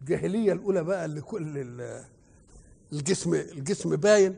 الجاهلية 0.00 0.52
الأولى 0.52 0.84
بقى 0.84 1.04
اللي 1.04 1.20
كل 1.20 1.58
ال- 1.58 2.04
الجسم 2.92 3.34
الجسم 3.34 3.96
باين. 3.96 4.36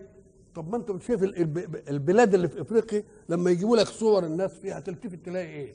طب 0.54 0.70
ما 0.70 0.76
انت 0.76 0.90
الب- 1.12 1.88
البلاد 1.88 2.34
اللي 2.34 2.48
في 2.48 2.60
إفريقيا 2.60 3.04
لما 3.28 3.50
يجيبوا 3.50 3.76
لك 3.76 3.86
صور 3.86 4.24
الناس 4.26 4.50
فيها 4.50 4.80
تلتفت 4.80 5.18
تلاقي 5.24 5.46
إيه؟ 5.46 5.72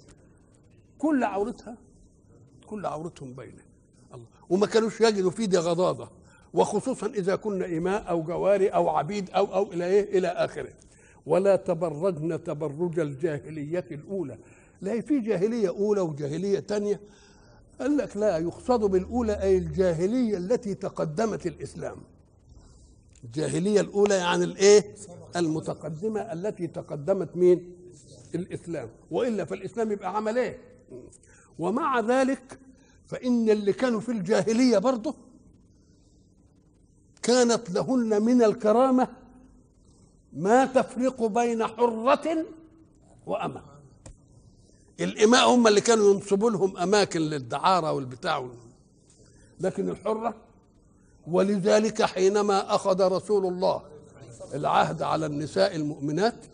كل 0.99 1.23
عورتها 1.23 1.77
كل 2.65 2.86
عورتهم 2.86 3.34
باينة. 3.34 3.62
الله. 4.13 4.25
وما 4.49 4.67
كانوش 4.67 5.01
يجدوا 5.01 5.31
في 5.31 5.45
دي 5.45 5.58
غضاضه 5.58 6.10
وخصوصا 6.56 7.08
إذا 7.08 7.36
كنا 7.36 7.65
إماء 7.65 8.10
أو 8.10 8.24
جواري 8.24 8.68
أو 8.68 8.89
عبيد 8.89 9.30
أو 9.30 9.46
أو 9.56 9.72
إلى 9.74 9.86
إيه؟ 9.86 10.18
إلى 10.18 10.28
آخره. 10.28 10.70
ولا 11.26 11.56
تبرجن 11.56 12.44
تبرج 12.44 13.00
الجاهلية 13.00 13.86
الأولى. 13.91 14.38
لا 14.82 15.02
في 15.02 15.20
جاهلية 15.20 15.70
أولى 15.70 16.02
وجاهلية 16.02 16.60
ثانية 16.60 17.00
قال 17.80 17.98
لك 17.98 18.18
لا 18.18 18.38
يقصد 18.38 18.80
بالأولى 18.80 19.41
أي 19.41 19.58
الجاهلية 19.58 20.38
التي 20.38 20.74
تقدمت 20.74 21.48
الإسلام. 21.48 21.98
الجاهلية 23.24 23.82
الأولى 23.82 24.15
يعني 24.15 24.44
الإيه؟ 24.44 24.96
المتقدمة 25.36 26.20
التي 26.22 26.68
تقدمت 26.68 27.36
مين؟ 27.38 27.76
الإسلام. 28.36 28.89
وإلا 29.12 29.46
فالإسلام 29.46 29.91
يبقى 29.91 30.15
عمل 30.15 30.38
إيه؟ 30.38 30.58
ومع 31.60 32.00
ذلك 32.00 32.60
فإن 33.06 33.50
اللي 33.50 33.74
كانوا 33.74 34.00
في 34.00 34.12
الجاهلية 34.12 34.78
برضه 34.78 35.15
كانت 37.25 37.69
لهن 37.69 38.21
من 38.21 38.43
الكرامة 38.43 39.07
ما 40.33 40.65
تفرق 40.65 41.23
بين 41.25 41.67
حرة 41.67 42.45
وأمة. 43.25 43.61
الإماء 44.99 45.49
هم 45.49 45.67
اللي 45.67 45.81
كانوا 45.81 46.13
ينصبوا 46.13 46.51
لهم 46.51 46.77
أماكن 46.77 47.21
للدعارة 47.21 47.91
والبتاع 47.91 48.47
لكن 49.59 49.89
الحرة 49.89 50.35
ولذلك 51.27 52.01
حينما 52.01 52.75
أخذ 52.75 53.01
رسول 53.11 53.45
الله 53.45 53.81
العهد 54.53 55.01
على 55.01 55.25
النساء 55.25 55.75
المؤمنات 55.75 56.45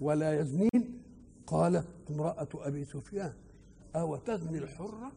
ولا 0.00 0.40
يزنين 0.40 1.02
قالت 1.46 1.86
امرأة 2.10 2.48
أبي 2.54 2.84
سفيان 2.84 3.32
أو 3.96 4.16
تزني 4.16 4.58
الحرة؟ 4.58 5.12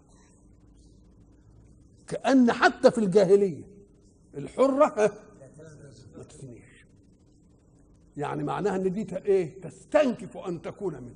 كأن 2.08 2.52
حتى 2.52 2.92
في 2.92 2.98
الجاهلية 2.98 3.79
الحرة 4.38 5.12
ما 6.18 6.24
تزنيش 6.24 6.86
يعني 8.18 8.44
معناها 8.44 8.76
إن 8.76 8.94
دي 8.94 9.08
إيه؟ 9.18 9.62
تستنكف 9.62 10.38
أن 10.38 10.62
تكون 10.62 10.94
منه. 10.94 11.16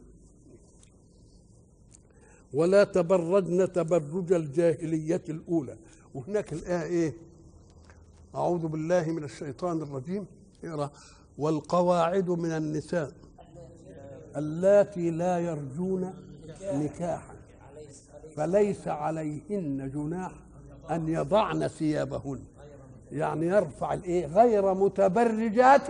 ولا 2.54 2.84
تبرجن 2.84 3.72
تبرج 3.72 4.34
الجاهلية 4.34 5.24
الأولى. 5.30 5.78
وهناك 6.14 6.54
الآية 6.54 6.84
إيه؟ 6.84 7.14
أعوذ 8.36 8.68
بالله 8.68 9.12
من 9.12 9.24
الشيطان 9.24 9.82
الرجيم. 9.82 10.26
اقرأ. 10.64 10.92
والقواعد 11.38 12.30
من 12.30 12.52
النساء 12.52 13.12
اللاتي 14.36 15.10
لا 15.10 15.40
يرجون 15.40 16.14
نكاحا. 16.64 17.36
فليس 18.36 18.88
عليهن 18.88 19.92
جناح 19.92 20.32
أن 20.90 21.08
يضعن 21.08 21.68
ثيابهن. 21.68 22.44
يعني 23.14 23.48
يرفع 23.48 23.94
الايه 23.94 24.26
غير 24.26 24.74
متبرجات 24.74 25.88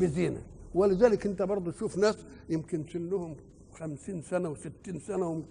بزينة. 0.00 0.42
ولذلك 0.74 1.26
انت 1.26 1.42
برضه 1.42 1.72
تشوف 1.72 1.96
ناس 1.96 2.14
يمكن 2.48 2.84
سنهم 2.92 3.36
خمسين 3.72 4.22
سنة 4.22 4.48
وستين 4.48 5.00
سنة 5.00 5.42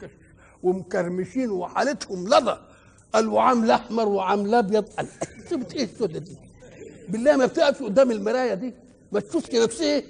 ومكرمشين 0.63 1.49
وحالتهم 1.51 2.27
لظى. 2.27 2.59
قال 3.13 3.27
وعامله 3.27 3.75
احمر 3.75 4.07
وعامله 4.07 4.59
ابيض 4.59 4.89
قال 4.89 5.07
سبت 5.49 5.73
إيه 5.73 5.83
السودة 5.83 6.19
دي؟ 6.19 6.37
بالله 7.09 7.37
ما 7.37 7.45
بتقف 7.45 7.83
قدام 7.83 8.11
المراية 8.11 8.53
دي. 8.53 8.73
ما 9.11 9.19
تشوفش 9.19 9.55
نفسها 9.55 9.85
إيه 9.87 10.03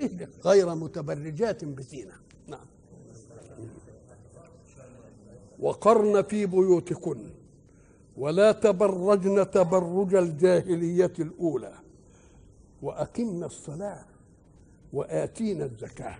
إيه؟ 0.00 0.28
غير 0.44 0.74
متبرجات 0.74 1.64
بزينة. 1.64 2.12
نعم. 2.48 2.66
وقرن 5.58 6.22
في 6.22 6.46
بيوتكن. 6.46 7.35
ولا 8.18 8.52
تبرجن 8.52 9.50
تبرج 9.50 10.14
الجاهلية 10.14 11.12
الأولى 11.18 11.72
وأقمنا 12.82 13.46
الصلاة 13.46 14.04
وآتينا 14.92 15.64
الزكاة 15.64 16.16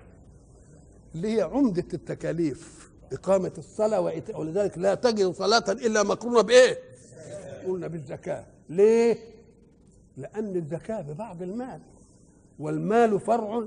اللي 1.15 1.37
هي 1.37 1.43
عمدة 1.43 1.85
التكاليف 1.95 2.91
إقامة 3.13 3.53
الصلاة 3.59 4.01
ولذلك 4.35 4.79
لا 4.79 4.95
تجد 4.95 5.33
صلاة 5.35 5.65
إلا 5.73 6.03
مقرونة 6.03 6.41
بإيه؟ 6.41 6.79
قلنا 7.67 7.87
بالزكاة 7.87 8.47
ليه؟ 8.69 9.19
لأن 10.17 10.57
الزكاة 10.57 11.01
ببعض 11.01 11.43
المال 11.43 11.81
والمال 12.59 13.21
فرع 13.21 13.65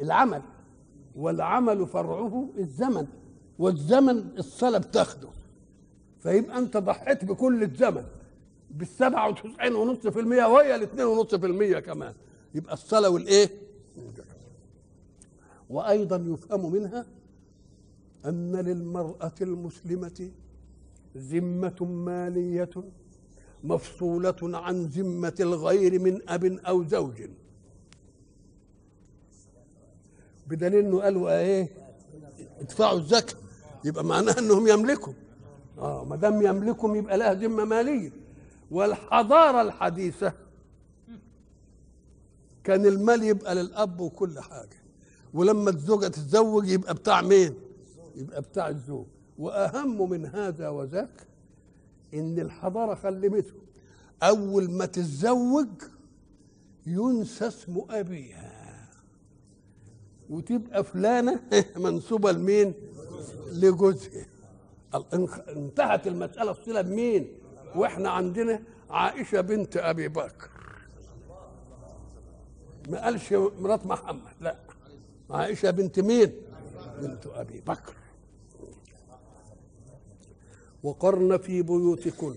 العمل 0.00 0.42
والعمل 1.16 1.86
فرعه 1.86 2.48
الزمن 2.58 3.06
والزمن 3.58 4.30
الصلاة 4.38 4.78
بتاخده 4.78 5.28
فيبقى 6.24 6.58
أنت 6.58 6.76
ضحيت 6.76 7.24
بكل 7.24 7.62
الزمن 7.62 8.04
في 10.10 10.20
المية 10.20 10.44
وهي 10.44 10.74
الاثنين 10.74 11.04
ونص 11.06 11.34
في 11.34 11.46
المية 11.46 11.78
كمان. 11.78 12.14
يبقى 12.54 12.74
الصلاة 12.74 13.08
والإيه؟ 13.10 13.50
وأيضا 15.70 16.16
يفهم 16.16 16.72
منها 16.72 17.06
أن 18.26 18.56
للمرأة 18.56 19.32
المسلمة 19.40 20.30
ذمة 21.16 21.84
مالية 21.84 22.70
مفصولة 23.64 24.36
عن 24.42 24.84
ذمة 24.84 25.34
الغير 25.40 25.98
من 25.98 26.28
أب 26.28 26.44
أو 26.44 26.84
زوج. 26.84 27.22
بدليل 30.46 30.84
إنه 30.84 31.00
قالوا 31.00 31.40
إيه 31.40 31.68
ادفعوا 32.60 32.98
الزكاة. 32.98 33.38
يبقى 33.84 34.04
معناها 34.04 34.38
إنهم 34.38 34.68
يملكوا. 34.68 35.12
آه 35.78 36.04
ما 36.04 36.16
دام 36.16 36.42
يملكهم 36.42 36.94
يبقى 36.96 37.18
لها 37.18 37.34
ذمة 37.34 37.64
مالية. 37.64 38.10
والحضارة 38.70 39.62
الحديثة 39.62 40.32
كان 42.64 42.86
المال 42.86 43.22
يبقى 43.22 43.54
للأب 43.54 44.00
وكل 44.00 44.40
حاجة. 44.40 44.76
ولما 45.34 45.70
الزوجة 45.70 46.06
تتزوج 46.08 46.68
يبقى 46.68 46.94
بتاع 46.94 47.20
مين؟ 47.22 47.54
يبقى 48.16 48.40
بتاع 48.42 48.68
الزوج. 48.68 49.06
وأهم 49.38 50.10
من 50.10 50.26
هذا 50.26 50.68
وذاك 50.68 51.26
إن 52.14 52.38
الحضارة 52.38 52.94
خلمته. 52.94 53.52
أول 54.22 54.70
ما 54.70 54.86
تتزوج 54.86 55.68
ينسى 56.86 57.48
اسم 57.48 57.80
أبيها. 57.90 58.90
وتبقى 60.30 60.84
فلانة 60.84 61.40
منسوبة 61.76 62.32
لمين؟ 62.32 62.74
لجوزها. 63.52 64.26
انتهت 65.48 66.06
المسألة. 66.06 66.50
الصلة 66.50 66.80
بمين؟ 66.80 67.28
وإحنا 67.76 68.10
عندنا 68.10 68.62
عائشة 68.90 69.40
بنت 69.40 69.76
أبي 69.76 70.08
بكر. 70.08 70.50
ما 72.88 73.04
قالش 73.04 73.32
مرات 73.32 73.86
محمد 73.86 74.32
لا. 74.40 74.56
عائشة 75.30 75.70
بنت 75.70 76.00
مين؟ 76.00 76.32
بنت 77.00 77.26
أبي 77.26 77.60
بكر. 77.60 77.94
وقرن 80.82 81.36
في 81.38 81.62
بيوتكن. 81.62 82.34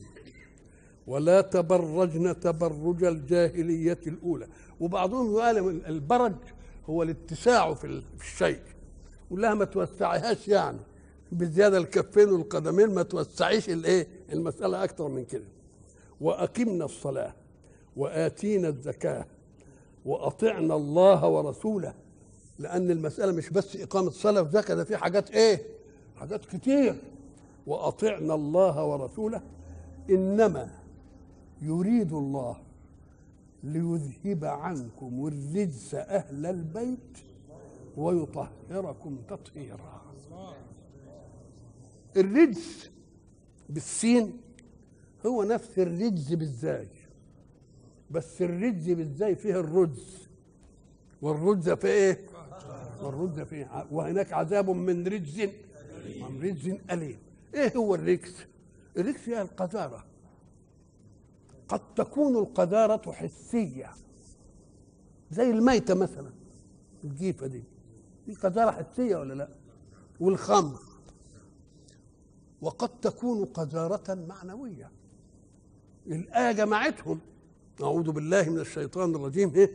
ولا 1.08 1.42
تبرجن 1.42 2.40
تبرج 2.40 3.04
الجاهلية 3.04 4.00
الأولى. 4.08 4.48
وبعضهم 4.80 5.34
يقال 5.34 5.86
البرج 5.86 6.36
هو 6.90 7.04
الاتساع 7.04 7.74
في 7.74 8.04
الشيء. 8.20 8.62
ولها 9.32 9.54
ما 9.54 9.66
توسعيهاش 9.66 10.48
يعني. 10.48 10.80
بزيادة 11.32 11.78
الكفين 11.78 12.30
والقدمين 12.30 12.90
ما 12.90 13.04
توسعيش 13.04 13.70
الإيه؟ 13.70 14.08
المسألة 14.34 14.84
أكثر 14.84 15.08
من 15.08 15.26
كده. 15.26 15.46
وأقمنا 16.22 16.86
الصلاة 16.86 17.34
وآتينا 17.98 18.68
الزكاة 18.68 19.26
وأطعنا 20.06 20.76
الله 20.76 21.28
ورسوله 21.30 21.94
لأن 22.60 22.92
المسألة 22.92 23.32
مش 23.32 23.50
بس 23.50 23.76
إقامة 23.76 24.10
صلاة 24.10 24.42
وزكاة 24.42 24.76
ده 24.76 24.84
في 24.84 24.98
حاجات 24.98 25.32
إيه؟ 25.32 25.62
حاجات 26.16 26.46
كتير. 26.46 26.96
وأطعنا 27.68 28.34
الله 28.36 28.86
ورسوله 28.86 29.42
إنما 30.10 30.70
يريد 31.62 32.14
الله 32.14 32.58
ليذهب 33.64 34.46
عنكم 34.46 35.28
الرجس 35.28 35.96
أهل 35.96 36.46
البيت 36.46 37.18
ويطهركم 37.98 39.18
تطهيرا. 39.30 40.02
الرجس 42.18 42.90
بالسين 43.70 44.42
هو 45.26 45.44
نفس 45.44 45.80
الرجز 45.80 46.34
بالزاي 46.34 46.88
بس 48.12 48.42
الرجز 48.42 48.90
بالزاي 48.92 49.36
فيه 49.36 49.60
الرجز 49.60 50.28
والرجز 51.22 51.70
في 51.70 51.88
إيه؟ 51.88 52.26
والرجز 53.02 53.40
فيه 53.40 53.86
وهناك 53.92 54.34
عذاب 54.34 54.70
من 54.70 55.08
رجز 55.08 55.40
من 56.22 56.42
رجز 56.44 56.78
أليم. 56.92 57.18
إيه 57.54 57.78
هو 57.78 57.96
الرجز 57.96 58.36
الرجز 58.98 59.30
هي 59.30 59.42
القذارة. 59.42 60.06
قد 61.68 61.82
تكون 61.96 62.36
القذارة 62.36 63.12
حسية 63.12 63.90
زي 65.32 65.50
الميتة 65.50 65.94
مثلا 65.94 66.30
الجيفة 67.04 67.48
دي. 67.48 67.64
دي 68.28 68.34
قذارة 68.34 68.72
حسية 68.72 69.16
ولا 69.16 69.34
لا؟ 69.34 69.50
والخمر. 70.20 70.80
وقد 72.62 72.90
تكون 73.02 73.46
قذارة 73.46 74.14
معنوية. 74.14 74.92
الآية 76.08 76.52
جمعتهم. 76.52 77.20
أعوذ 77.82 78.12
بالله 78.12 78.50
من 78.50 78.60
الشيطان 78.60 79.16
الرجيم. 79.16 79.56
إيه؟ 79.56 79.72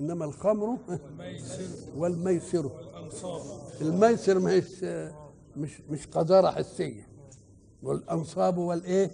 إنما 0.00 0.24
الخمر 0.24 0.78
والميسر. 1.96 2.70
الميسر 3.80 4.38
مش 4.38 4.82
مش 5.56 5.80
مش 5.90 6.06
قذارة 6.06 6.50
حسية. 6.50 7.08
والأنصاب 7.82 8.58
والإيه؟ 8.58 9.10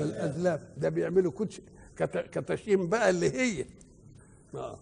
والأزلام. 0.00 0.60
ده 0.76 0.88
بيعملوا 0.88 1.32
كتش 1.32 1.60
كتشيم 2.06 2.88
بقى 2.88 3.10
اللي 3.10 3.30
هي. 3.30 3.64
آه. 4.54 4.78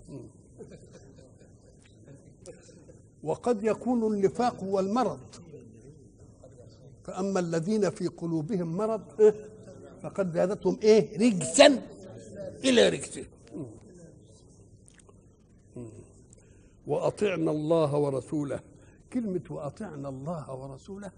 وقد 3.23 3.65
يكون 3.65 4.15
النفاق 4.15 4.65
هو 4.65 4.81
المرض 4.81 5.21
فأما 7.11 7.41
الذين 7.41 7.91
في 7.91 8.07
قلوبهم 8.07 8.77
مرض 8.77 9.21
إيه؟ 9.21 9.35
فقد 10.03 10.33
زادتهم 10.33 10.79
إيه؟ 10.83 11.19
رجسا. 11.19 11.83
إلى 12.65 12.89
رجسهم 12.89 13.27
وأطعنا 16.87 17.51
الله 17.51 17.99
ورسوله. 17.99 18.61
كلمة 19.13 19.43
وأطعنا 19.51 20.09
الله 20.09 20.55
ورسوله 20.55 21.11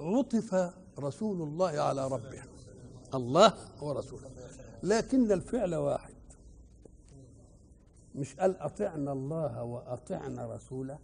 عطف 0.00 0.72
رسول 0.98 1.42
الله 1.42 1.80
على 1.80 2.08
ربه. 2.08 2.42
الله 3.14 3.54
ورسوله. 3.82 4.30
لكن 4.82 5.32
الفعل 5.32 5.74
واحد. 5.74 6.14
مش 8.14 8.34
قال 8.36 8.56
أطعنا 8.56 9.12
الله 9.12 9.62
وأطعنا 9.62 10.54
رسوله. 10.54 10.98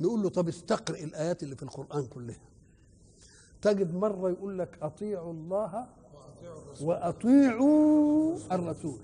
نقول 0.00 0.22
له 0.22 0.28
طب 0.28 0.48
استقرئ 0.48 1.04
الآيات 1.04 1.42
اللي 1.42 1.56
في 1.56 1.62
القرآن 1.62 2.06
كلها. 2.06 2.40
تجد 3.62 3.94
مرة 3.94 4.30
يقول 4.30 4.58
لك 4.58 4.78
أطيعوا 4.82 5.32
الله 5.32 5.86
وأطيعوا 6.80 8.36
الرسول. 8.52 8.98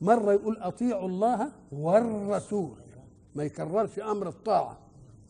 مرة 0.00 0.32
يقول 0.32 0.58
أطيعوا 0.58 1.08
الله 1.08 1.52
والرسول. 1.72 2.76
ما 3.34 3.44
يكررش 3.44 3.98
أمر 3.98 4.28
الطاعة. 4.28 4.78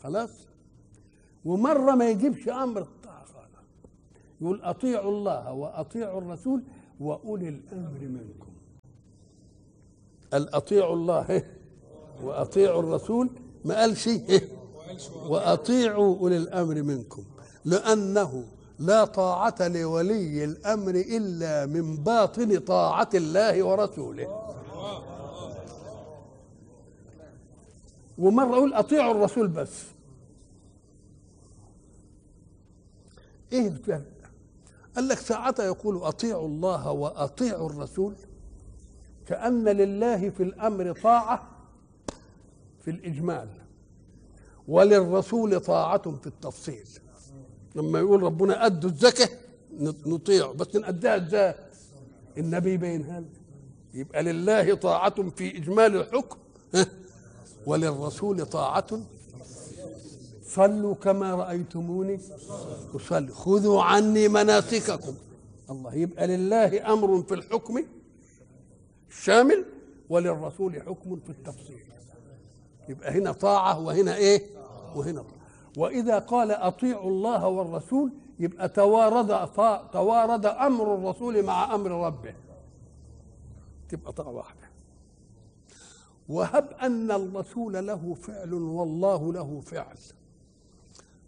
خلاص؟ 0.03 0.31
ومرة 1.45 1.95
ما 1.95 2.11
يجيبش 2.11 2.49
أمر 2.49 2.81
الطاعة 2.83 3.25
خلاص 3.25 3.49
يقول 4.41 4.63
أطيعوا 4.63 5.11
الله 5.11 5.53
وأطيعوا 5.53 6.21
الرسول 6.21 6.63
وأولي 7.01 7.49
الأمر 7.49 7.99
منكم. 8.01 8.53
قال 10.33 10.55
أطيعوا 10.55 10.95
الله 10.95 11.43
وأطيعوا 12.23 12.81
الرسول 12.81 13.31
ما 13.65 13.81
قالش 13.81 14.11
وأطيعوا 15.27 16.19
أولي 16.19 16.37
الأمر 16.37 16.83
منكم 16.83 17.25
لأنه 17.65 18.45
لا 18.79 19.05
طاعة 19.05 19.55
لولي 19.61 20.45
الأمر 20.45 20.91
إلا 20.95 21.67
من 21.67 21.97
باطن 21.97 22.59
طاعة 22.59 23.09
الله 23.15 23.63
ورسوله. 23.63 24.55
ومرة 28.19 28.55
أقول 28.57 28.75
أطيعوا 28.75 29.15
الرسول 29.15 29.49
بس. 29.49 29.83
إيه 33.53 33.69
الفرق؟ 33.69 34.05
قال 34.97 35.09
لك 35.09 35.19
ساعتها 35.19 35.65
يقول 35.65 36.03
أطيعوا 36.03 36.49
الله 36.49 36.91
وأطيعوا 36.91 37.71
الرسول 37.71 38.15
كأن 39.27 39.65
لله 39.65 40.31
في 40.31 40.43
الأمر 40.43 40.93
طاعة 41.03 41.54
في 42.85 42.91
الإجمال. 42.91 43.49
وللرسول 44.69 45.61
طاعة 45.61 46.17
في 46.17 46.27
التفصيل. 46.27 46.89
لما 47.75 47.99
يقول 47.99 48.23
ربنا 48.23 48.67
أدوا 48.67 48.91
الزكاة 48.91 49.29
نطيعه 50.07 50.53
بس 50.53 50.77
نأديها 50.77 51.17
إزاي؟ 51.17 51.55
النبي 52.39 52.73
يبينها 52.73 53.21
لنا 53.21 53.29
يبقى 53.95 54.23
لله 54.23 54.75
طاعة 54.75 55.31
في 55.31 55.57
إجمال 55.57 55.97
الحكم. 55.97 56.39
وللرسول 57.67 58.47
طاعة. 58.47 58.87
صلوا 60.47 60.95
كما 60.95 61.35
رأيتموني 61.35 62.21
أصلي. 62.95 63.33
خذوا 63.33 63.83
عني 63.83 64.29
مناسككم. 64.29 65.15
الله 65.71 65.95
يبقى 65.95 66.27
لله 66.27 66.93
أمر 66.93 67.23
في 67.23 67.35
الحكم 67.35 67.85
شامل 69.11 69.65
وللرسول 70.09 70.83
حكم 70.83 71.19
في 71.27 71.31
التفصيل. 71.31 71.85
يبقى 72.89 73.11
هنا 73.11 73.33
طاعة 73.33 73.81
وهنا 73.81 74.17
إيه؟ 74.17 74.43
وهنا 74.97 75.23
طاعة. 75.23 75.45
وإذا 75.77 76.19
قال 76.19 76.51
أطيعوا 76.51 77.11
الله 77.11 77.49
والرسول 77.49 78.13
يبقى 78.39 78.69
توارد 78.69 79.49
توارد 79.93 80.47
أمر 80.47 80.95
الرسول 80.95 81.43
مع 81.43 81.75
أمر 81.75 82.07
ربه. 82.07 82.35
تبقى 83.89 84.13
طاعة 84.13 84.31
واحدة. 84.31 84.65
وهب 86.29 86.71
أن 86.83 87.11
الرسول 87.11 87.87
له 87.87 88.15
فعل 88.15 88.53
والله 88.55 89.33
له 89.33 89.61
فعل. 89.61 89.97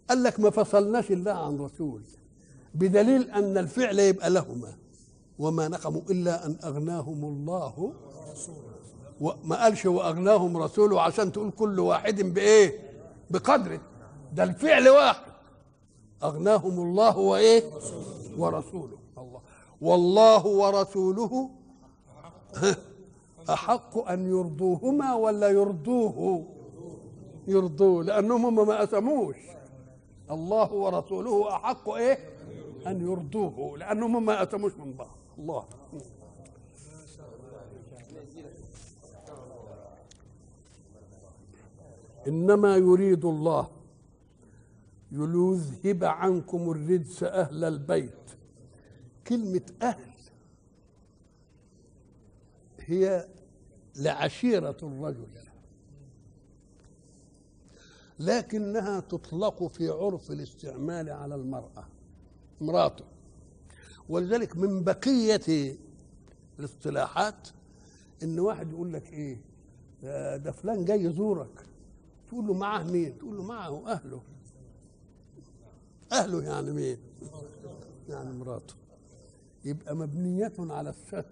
قال 0.09 0.23
لك 0.23 0.39
ما 0.39 0.49
فصلناش 0.49 1.11
الله 1.11 1.31
عن 1.31 1.57
رسول. 1.57 2.01
بدليل 2.73 3.31
أن 3.31 3.57
الفعل 3.57 3.99
يبقى 3.99 4.29
لهما. 4.29 4.73
وما 5.39 5.67
نقموا 5.67 6.01
إلا 6.09 6.45
أن 6.45 6.57
أغناهم 6.63 7.25
الله. 7.25 7.93
وما 9.21 9.63
قالش 9.63 9.85
وأغناهم 9.85 10.57
رسوله 10.57 11.01
عشان 11.01 11.31
تقول 11.31 11.51
كل 11.51 11.79
واحد 11.79 12.21
بإيه؟ 12.21 12.79
بقدره. 13.29 13.79
ده 14.33 14.43
الفعل 14.43 14.89
واحد. 14.89 15.21
أغناهم 16.23 16.79
الله 16.79 17.17
وإيه؟ 17.17 17.63
ورسوله. 18.37 18.97
الله. 19.17 19.41
والله 19.81 20.45
ورسوله 20.47 21.49
أحق 23.49 23.97
أن 24.09 24.29
يرضوهما 24.29 25.15
ولا 25.15 25.49
يرضوه؟ 25.49 26.45
يرضوه 27.47 28.03
لأنهم 28.03 28.45
هم 28.59 28.67
ما 28.67 28.83
أسموش. 28.83 29.35
الله 30.31 30.73
ورسوله 30.73 31.55
أحق 31.55 31.89
إيه؟ 31.89 32.19
أن 32.87 33.01
يرضوه 33.01 33.77
لأنهم 33.77 34.15
هم 34.15 34.25
ما 34.25 34.43
أسموش 34.43 34.71
من 34.73 34.93
بعض. 34.93 35.17
الله. 35.39 35.63
إنما 42.27 42.75
يريد 42.77 43.25
الله 43.25 43.69
ليذهب 45.11 46.03
عنكم 46.03 46.71
الرجس 46.71 47.23
أهل 47.23 47.63
البيت. 47.63 48.11
كلمة 49.27 49.61
أهل 49.81 50.11
هي 52.79 53.27
لعشيرة 53.95 54.77
الرجل 54.83 55.27
لكنها 58.19 58.99
تطلق 58.99 59.67
في 59.67 59.89
عرف 59.89 60.31
الاستعمال 60.31 61.09
على 61.09 61.35
المرأة 61.35 61.87
امرأته. 62.61 63.05
ولذلك 64.09 64.57
من 64.57 64.83
بقية 64.83 65.75
الاصطلاحات 66.59 67.47
إن 68.23 68.39
واحد 68.39 68.71
يقول 68.71 68.93
لك 68.93 69.13
إيه 69.13 69.41
ده 70.37 70.51
فلان 70.51 70.85
جاي 70.85 71.03
يزورك. 71.03 71.66
تقول 72.27 72.47
له 72.47 72.53
معاه 72.53 72.83
مين؟ 72.83 73.17
تقول 73.17 73.37
له 73.37 73.43
معه 73.43 73.87
أهله. 73.91 74.21
أهله 76.11 76.43
يعني 76.43 76.71
مين؟ 76.71 76.97
يعني 78.09 78.33
مراته. 78.33 78.73
يبقى 79.65 79.95
مبنية 79.95 80.53
على 80.59 80.89
الستر. 80.89 81.25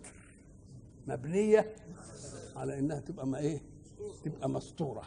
مبنية 1.08 1.76
على 2.56 2.80
إنها 2.80 3.00
تبقى 3.00 3.28
ما 3.28 3.38
إيه؟ 3.40 3.62
تبقى 4.26 4.50
مستورة. 4.50 5.04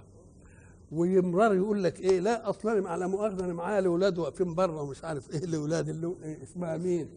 ويمرر 0.93 1.55
يقول 1.55 1.85
لك 1.85 2.01
إيه؟ 2.01 2.21
لا 2.21 2.51
أصلا 2.51 2.91
على 2.91 3.09
مؤاخذة 3.09 3.45
أنا 3.45 3.53
معايا 3.53 3.79
الاولاد 3.79 4.19
واقفين 4.19 4.55
بره 4.55 4.83
ومش 4.83 5.05
عارف 5.05 5.31
إيه 5.31 5.45
الأولاد 5.45 5.89
اللي 5.89 6.15
إيه 6.23 6.43
اسمها 6.43 6.77
مين؟ 6.77 7.09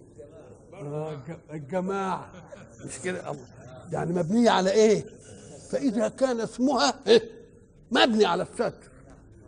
آه 0.74 1.22
الجماعة. 1.54 2.32
مش 2.86 3.00
كده؟ 3.00 3.36
يعني 3.92 4.14
مبنية 4.14 4.50
على 4.50 4.72
إيه؟ 4.72 5.06
فإذا 5.70 6.08
كان 6.08 6.40
اسمها 6.42 7.00
إيه؟ 7.08 7.41
مبني 7.92 8.26
على 8.26 8.44
الستر. 8.44 8.74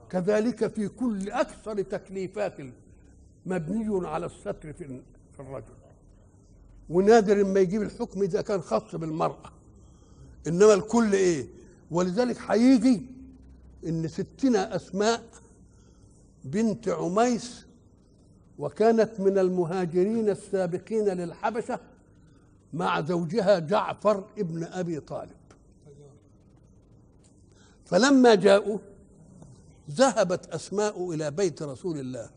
كذلك 0.10 0.68
في 0.68 0.88
كل 0.88 1.32
أكثر 1.32 1.82
تكليفات 1.82 2.54
مبني 3.46 4.08
على 4.08 4.26
الستر 4.26 4.74
في 4.74 5.02
الرجل. 5.40 5.74
ونادر 6.90 7.44
ما 7.44 7.60
يجيب 7.60 7.82
الحكم 7.82 8.22
إذا 8.22 8.42
كان 8.42 8.62
خاص 8.62 8.96
بالمرأة. 8.96 9.52
إنما 10.48 10.74
الكل 10.74 11.14
إيه؟ 11.14 11.48
ولذلك 11.92 12.38
هيجي 12.48 13.06
إن 13.88 14.08
ستنا 14.08 14.76
أسماء 14.76 15.24
بنت 16.46 16.90
عميس 16.90 17.66
وكانت 18.60 19.20
من 19.20 19.38
المهاجرين 19.38 20.30
السابقين 20.30 21.06
للحبشة 21.10 21.80
مع 22.74 23.02
زوجها 23.02 23.60
جعفر 23.60 24.24
ابن 24.38 24.64
أبي 24.64 25.00
طالب. 25.00 25.36
فلما 27.86 28.36
جاءوا 28.36 28.80
ذهبت 29.92 30.48
أسماء 30.48 31.14
إلى 31.14 31.32
بيت 31.32 31.64
رسول 31.64 32.00
الله. 32.00 32.30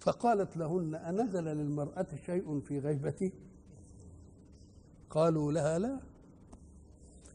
فقالت 0.00 0.56
لهن 0.56 0.94
أنزل 0.94 1.44
للمرأة 1.44 2.06
شيء 2.26 2.60
في 2.60 2.78
غيبتي؟ 2.78 3.32
قالوا 5.10 5.52
لها 5.52 5.78
لا. 5.78 6.00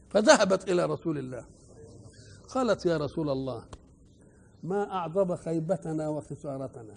فذهبت 0.08 0.68
إلى 0.68 0.84
رسول 0.84 1.18
الله. 1.18 1.44
قالت 2.48 2.86
يا 2.86 2.96
رسول 2.96 3.30
الله 3.30 3.64
ما 4.62 4.90
أعظم 4.92 5.36
خيبتنا 5.36 6.08
وخسارتنا. 6.08 6.94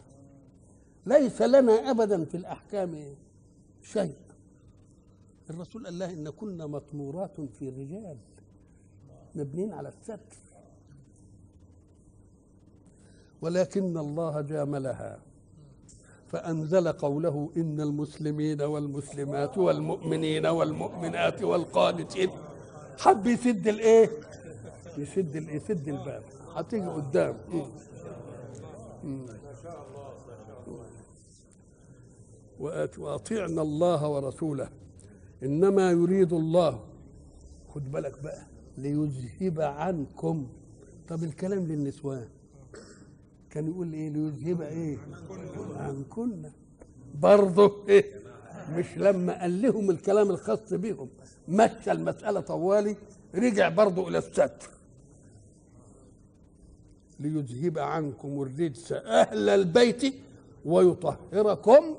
ليس 1.05 1.41
لنا 1.41 1.91
ابدا 1.91 2.25
في 2.25 2.37
الأحكام 2.37 3.15
شيء. 3.81 4.17
الرسول 5.49 5.85
قال 5.85 5.99
لها 5.99 6.11
إن 6.11 6.29
كنا 6.29 6.67
مطمورات 6.67 7.41
في 7.41 7.69
الرجال. 7.69 8.17
مبنين 9.37 9.73
على 9.73 9.89
الستر 9.89 10.19
ولكن 13.41 13.97
الله 13.97 14.41
جاملها 14.41 15.19
فأنزل 16.27 16.91
قوله 16.91 17.49
إن 17.57 17.81
المسلمين 17.81 18.61
والمسلمات 18.61 19.57
والمؤمنين 19.57 20.45
والمؤمنات 20.45 21.43
والقانتين. 21.43 22.29
حب 22.99 23.27
يسد 23.27 23.67
الإيه؟ 23.67 24.09
يسد 24.97 25.35
يسد 25.35 25.87
الباب. 25.87 26.23
هتيجي 26.55 26.87
قدام. 26.87 27.37
وأطيعنا 32.99 33.61
الله 33.61 34.07
ورسوله. 34.07 34.69
إنما 35.43 35.91
يريد 35.91 36.33
الله. 36.33 36.79
خد 37.73 37.91
بالك 37.91 38.21
بقى. 38.23 38.43
ليذهب 38.77 39.61
عنكم. 39.61 40.47
طب 41.07 41.23
الكلام 41.23 41.59
للنسوان. 41.67 42.27
كان 43.49 43.67
يقول 43.67 43.93
إيه؟ 43.93 44.09
ليذهب 44.09 44.61
إيه؟ 44.61 44.97
عنكن 45.75 46.49
برضه 47.15 47.87
إيه؟ 47.89 48.05
مش 48.75 48.97
لما 48.97 49.41
قال 49.41 49.61
لهم 49.61 49.89
الكلام 49.91 50.29
الخاص 50.29 50.73
بهم. 50.73 51.09
مشى 51.47 51.91
المسألة 51.91 52.39
طوالي 52.39 52.95
رجع 53.35 53.69
برضه 53.69 54.07
إلى 54.07 54.17
الستر. 54.17 54.69
ليذهب 57.19 57.79
عنكم 57.79 58.41
الرجس 58.41 58.91
أهل 58.91 59.49
البيت 59.49 60.13
ويطهركم. 60.65 61.95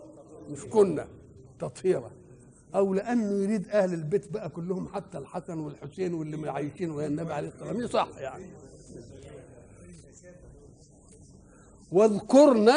مش 0.50 0.64
كنا. 0.64 1.06
تطهيرا. 1.58 2.10
أو 2.74 2.94
لأنه 2.94 3.42
يريد 3.42 3.68
أهل 3.68 3.94
البيت 3.94 4.32
بقى 4.32 4.48
كلهم 4.48 4.88
حتى 4.88 5.18
الحسن 5.18 5.58
والحسين 5.58 6.14
واللي 6.14 6.50
عايشين 6.50 6.90
ويا 6.90 7.06
النبي 7.06 7.32
عليه 7.32 7.48
الصلاة 7.48 7.72
والسلام. 7.74 8.06
صح 8.06 8.18
يعني. 8.18 8.46
واذكرن 11.92 12.68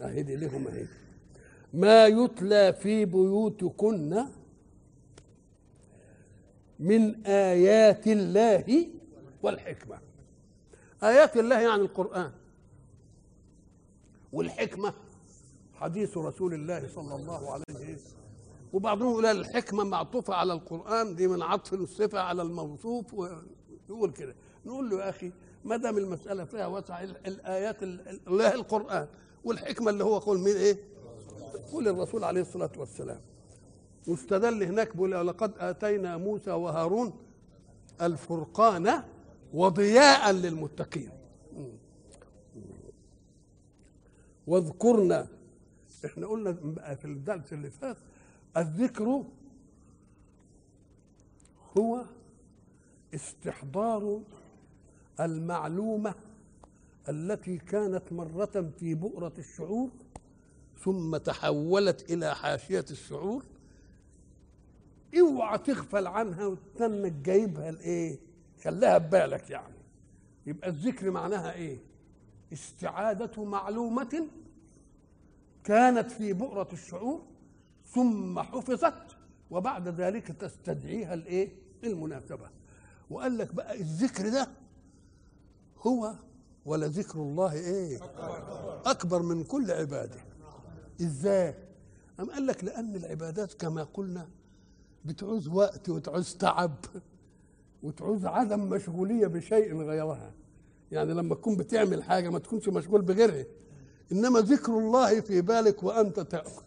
اهي 0.00 0.22
دي 0.22 0.36
لهم 0.36 0.68
اهي 0.68 0.86
ما 1.74 2.06
يتلى 2.06 2.72
في 2.72 3.04
بيوتكن 3.04 4.24
من 6.78 7.26
آيات 7.26 8.06
الله 8.06 8.86
والحكمة. 9.42 9.98
آيات 11.02 11.36
الله 11.36 11.60
يعني 11.60 11.82
القرآن. 11.82 12.32
والحكمة. 14.32 14.94
حديث 15.74 16.18
رسول 16.18 16.54
الله 16.54 16.88
صلى 16.94 17.14
الله 17.14 17.52
عليه 17.52 17.64
وسلم. 17.70 18.23
وبعضهم 18.72 19.10
يقول 19.10 19.26
الحكمة 19.26 19.84
معطوفة 19.84 20.34
على 20.34 20.52
القرآن 20.52 21.14
دي 21.16 21.28
من 21.28 21.42
عطف 21.42 21.74
الصفة 21.74 22.20
على 22.20 22.42
الموصوف 22.42 23.14
ويقول 23.14 24.10
كده. 24.10 24.34
نقول 24.66 24.90
له 24.90 25.04
يا 25.04 25.08
أخي 25.08 25.32
ما 25.64 25.76
دام 25.76 25.98
المسألة 25.98 26.44
فيها 26.44 26.66
وسع 26.66 27.02
الآيات 27.02 27.82
الله 27.82 28.54
القرآن 28.54 29.06
والحكمة 29.44 29.90
اللي 29.90 30.04
هو 30.04 30.18
قول 30.18 30.38
مين 30.38 30.56
إيه؟ 30.56 30.78
قول 31.72 31.88
الرسول 31.88 32.24
عليه 32.24 32.40
الصلاة 32.40 32.72
والسلام. 32.76 33.20
واستدل 34.08 34.62
هناك 34.62 34.92
بيقول 34.96 35.26
لقد 35.26 35.52
آتينا 35.58 36.16
موسى 36.16 36.50
وهارون 36.50 37.12
الفرقان 38.02 39.02
وضياء 39.54 40.30
للمتقين. 40.32 41.10
واذكرنا 44.46 45.26
إحنا 46.04 46.26
قلنا 46.26 46.52
في 46.94 47.04
الدرس 47.04 47.52
اللي 47.52 47.70
فات 47.70 47.96
الذكر 48.56 49.24
هو 51.78 52.04
استحضار 53.14 54.20
المعلومة 55.20 56.14
التي 57.08 57.58
كانت 57.58 58.12
مرة 58.12 58.72
في 58.78 58.94
بؤرة 58.94 59.32
الشعور 59.38 59.90
ثم 60.78 61.16
تحولت 61.16 62.10
إلى 62.10 62.34
حاشية 62.34 62.84
الشعور. 62.90 63.44
اوعى 65.20 65.58
تغفل 65.58 66.06
عنها 66.06 66.46
وتستنى 66.46 67.10
جايبها 67.10 67.70
لايه 67.70 68.18
خليها 68.64 68.98
ببالك 68.98 69.50
يعني. 69.50 69.74
يبقى 70.46 70.68
الذكر 70.68 71.10
معناها 71.10 71.52
إيه؟ 71.52 71.78
استعادة 72.52 73.44
معلومة 73.44 74.26
كانت 75.64 76.10
في 76.10 76.32
بؤرة 76.32 76.68
الشعور. 76.72 77.22
ثم 77.94 78.40
حفظت 78.40 79.16
وبعد 79.50 79.88
ذلك 79.88 80.28
تستدعيها 80.28 81.14
الإيه؟ 81.14 81.52
المناسبة. 81.84 82.48
وقال 83.10 83.38
لك 83.38 83.54
بقى 83.54 83.80
الذكر 83.80 84.28
ده 84.28 84.48
هو 85.78 86.14
ولذكر 86.64 87.18
الله 87.18 87.52
إيه؟ 87.52 87.98
أكبر 88.86 89.22
من 89.22 89.44
كل 89.44 89.70
عبادة. 89.70 90.20
إزاي؟ 91.00 91.54
أم 92.20 92.30
قال 92.30 92.46
لك 92.46 92.64
لأن 92.64 92.96
العبادات 92.96 93.54
كما 93.54 93.84
قلنا 93.84 94.28
بتعوز 95.04 95.48
وقت 95.48 95.88
وتعوز 95.88 96.34
تعب 96.34 96.74
وتعوز 97.82 98.26
عدم 98.26 98.60
مشغولية 98.60 99.26
بشيء 99.26 99.76
غيرها. 99.76 100.32
يعني 100.92 101.14
لما 101.14 101.34
تكون 101.34 101.56
بتعمل 101.56 102.02
حاجة 102.02 102.28
ما 102.30 102.38
تكونش 102.38 102.68
مشغول 102.68 103.02
بغيرها. 103.02 103.44
إنما 104.12 104.40
ذكر 104.40 104.78
الله 104.78 105.20
في 105.20 105.40
بالك 105.40 105.82
وأنت 105.82 106.20
تأكل 106.20 106.62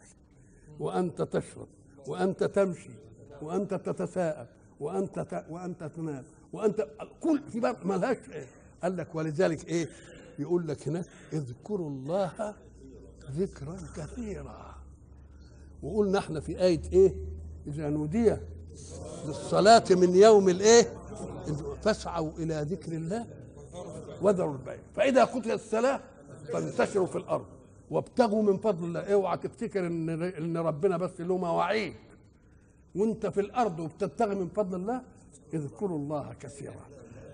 وأنت 0.80 1.22
تشرب 1.22 1.68
وأنت 2.08 2.44
تمشي 2.44 2.90
وأنت 3.42 3.74
تتساءل 3.74 4.48
وأنت 4.80 5.20
ت... 5.20 5.46
وأنت 5.50 5.84
تنام 5.84 6.24
وأنت 6.54 6.88
كل 7.22 7.42
في 7.50 7.60
بالك 7.60 7.86
ملهاش 7.86 8.18
إيه. 8.32 8.46
قال 8.84 8.98
لك 8.98 9.16
ولذلك 9.16 9.68
إيه؟ 9.68 9.90
يقول 10.40 10.68
لك 10.68 10.88
هناك 10.88 11.06
اذكروا 11.34 11.90
الله 11.90 12.56
ذكرا 13.32 13.78
كثيرا. 13.96 14.76
وقلنا 15.84 16.20
إحنا 16.20 16.40
في 16.40 16.62
آية 16.62 16.82
إيه؟ 16.94 17.16
إذا 17.68 17.90
نودي 17.90 18.36
للصلاة 19.26 19.84
من 19.92 20.16
يوم 20.16 20.50
الإيه؟ 20.50 20.94
فاسعوا 21.82 22.32
إلى 22.38 22.62
ذكر 22.70 22.92
الله 22.92 23.28
وذروا 24.22 24.54
البيع. 24.54 24.80
فإذا 24.96 25.24
قتلت 25.24 25.48
الصلاة 25.48 26.00
فانتشروا 26.54 27.08
في 27.08 27.18
الأرض. 27.18 27.46
وابتغوا 27.90 28.44
من 28.44 28.58
فضل 28.58 28.86
الله. 28.86 29.00
اوعى 29.14 29.38
تفتكر 29.38 29.88
إن 29.88 30.10
إن 30.24 30.58
ربنا 30.58 30.98
بس 30.98 31.22
له 31.22 31.38
مواعيد. 31.38 31.94
وانت 32.96 33.26
في 33.26 33.42
الأرض 33.42 33.80
وبتبتغي 33.80 34.36
من 34.36 34.50
فضل 34.50 34.76
الله 34.76 35.02
اذكروا 35.54 35.98
الله 35.98 36.34
كثيرا. 36.40 36.86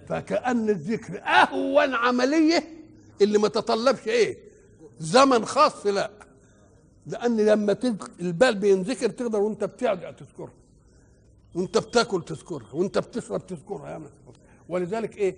فكأن 0.08 0.70
الذكر 0.70 1.22
أهون 1.24 1.94
عملية 1.94 2.64
اللي 3.22 3.38
ما 3.38 3.48
تطلبش 3.48 4.08
إيه؟ 4.08 4.38
زمن 5.00 5.46
خاص 5.46 5.86
لا. 5.86 6.12
لأن 7.06 7.38
لما. 7.38 7.78
البال 8.20 8.56
بينذكر 8.56 9.10
تقدر 9.10 9.40
وانت 9.40 9.64
بترجع 9.64 10.12
تذكرها 10.12 10.54
وانت 11.56 11.78
بتاكل 11.78 12.24
تذكرها 12.24 12.74
وانت 12.74 12.98
بتشرب 12.98 13.48
تذكرها 13.48 13.90
يعني 13.90 14.06
ولذلك 14.70 15.18
إيه؟ 15.18 15.38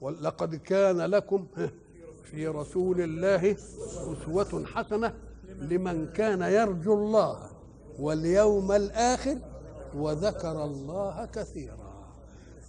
ولقد 0.00 0.54
كان 0.54 1.00
لكم 1.00 1.46
في 2.32 2.46
رسول 2.46 3.00
الله 3.00 3.52
أسوة 3.52 4.64
حسنة 4.66 5.14
لمن 5.48 6.12
كان 6.12 6.42
يرجو 6.42 6.94
الله 6.94 7.50
واليوم 7.98 8.72
الآخر 8.72 9.38
وذكر 9.94 10.64
الله 10.64 11.24
كثيرا. 11.24 11.92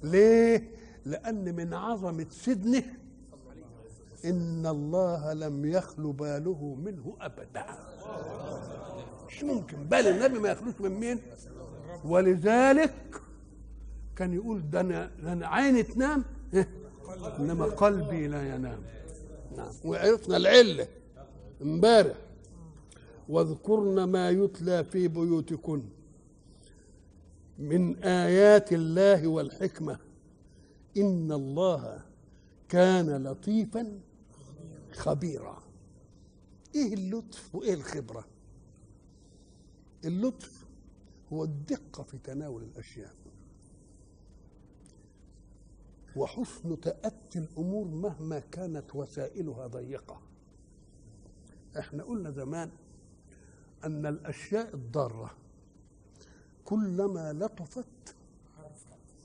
ليه؟ 0.04 0.70
لأن 1.06 1.56
من 1.56 1.74
عظمة 1.74 2.26
سدنه 2.30 2.84
إن 4.26 4.66
الله 4.66 5.34
لم 5.34 5.66
يخل 5.66 6.14
باله 6.14 6.78
منه 6.86 7.18
أبدا. 7.22 7.66
مش 9.28 9.44
ممكن. 9.44 9.84
بال 9.84 10.08
النبي 10.08 10.40
ما 10.40 10.50
يخلوش 10.50 10.74
من 10.80 10.90
مين؟ 10.92 11.20
ولذلك 12.06 13.22
كان 14.16 14.34
يقول 14.34 14.70
ده 14.70 14.82
أنا 14.82 15.48
عيني 15.48 15.84
تنام 15.84 16.24
إنما 17.40 17.66
قلبي 17.66 18.28
لا 18.28 18.56
ينام. 18.56 18.80
وعرفنا 19.86 20.38
العلة. 20.38 20.88
امبارح. 21.62 22.18
واذكرن 23.30 24.04
ما 24.04 24.30
يتلى 24.30 24.84
في 24.84 25.08
بيوتكن. 25.08 25.84
من 27.60 28.04
آيات 28.04 28.74
الله 28.74 29.28
والحكمة. 29.28 30.00
إن 30.98 31.32
الله 31.32 32.02
كان 32.70 33.24
لطيفا 33.28 34.00
خبيرا. 34.94 35.64
إيه 36.76 36.94
اللطف 36.94 37.56
وإيه 37.56 37.74
الخبرة؟ 37.74 38.26
اللطف 40.06 40.66
هو 41.34 41.44
الدقة 41.44 42.04
في 42.04 42.18
تناول 42.18 42.64
الأشياء. 42.64 43.14
وحسن 46.16 46.82
تأتي 46.82 47.40
الأمور 47.40 47.88
مهما 47.88 48.40
كانت 48.40 48.96
وسائلها 48.96 49.68
ضيقة. 49.68 50.22
إحنا 51.80 52.04
قلنا 52.04 52.32
زمان 52.32 52.72
أن 53.84 54.06
الأشياء 54.06 54.76
الضارة 54.76 55.32
كلما 56.66 57.34
لطفت 57.34 58.16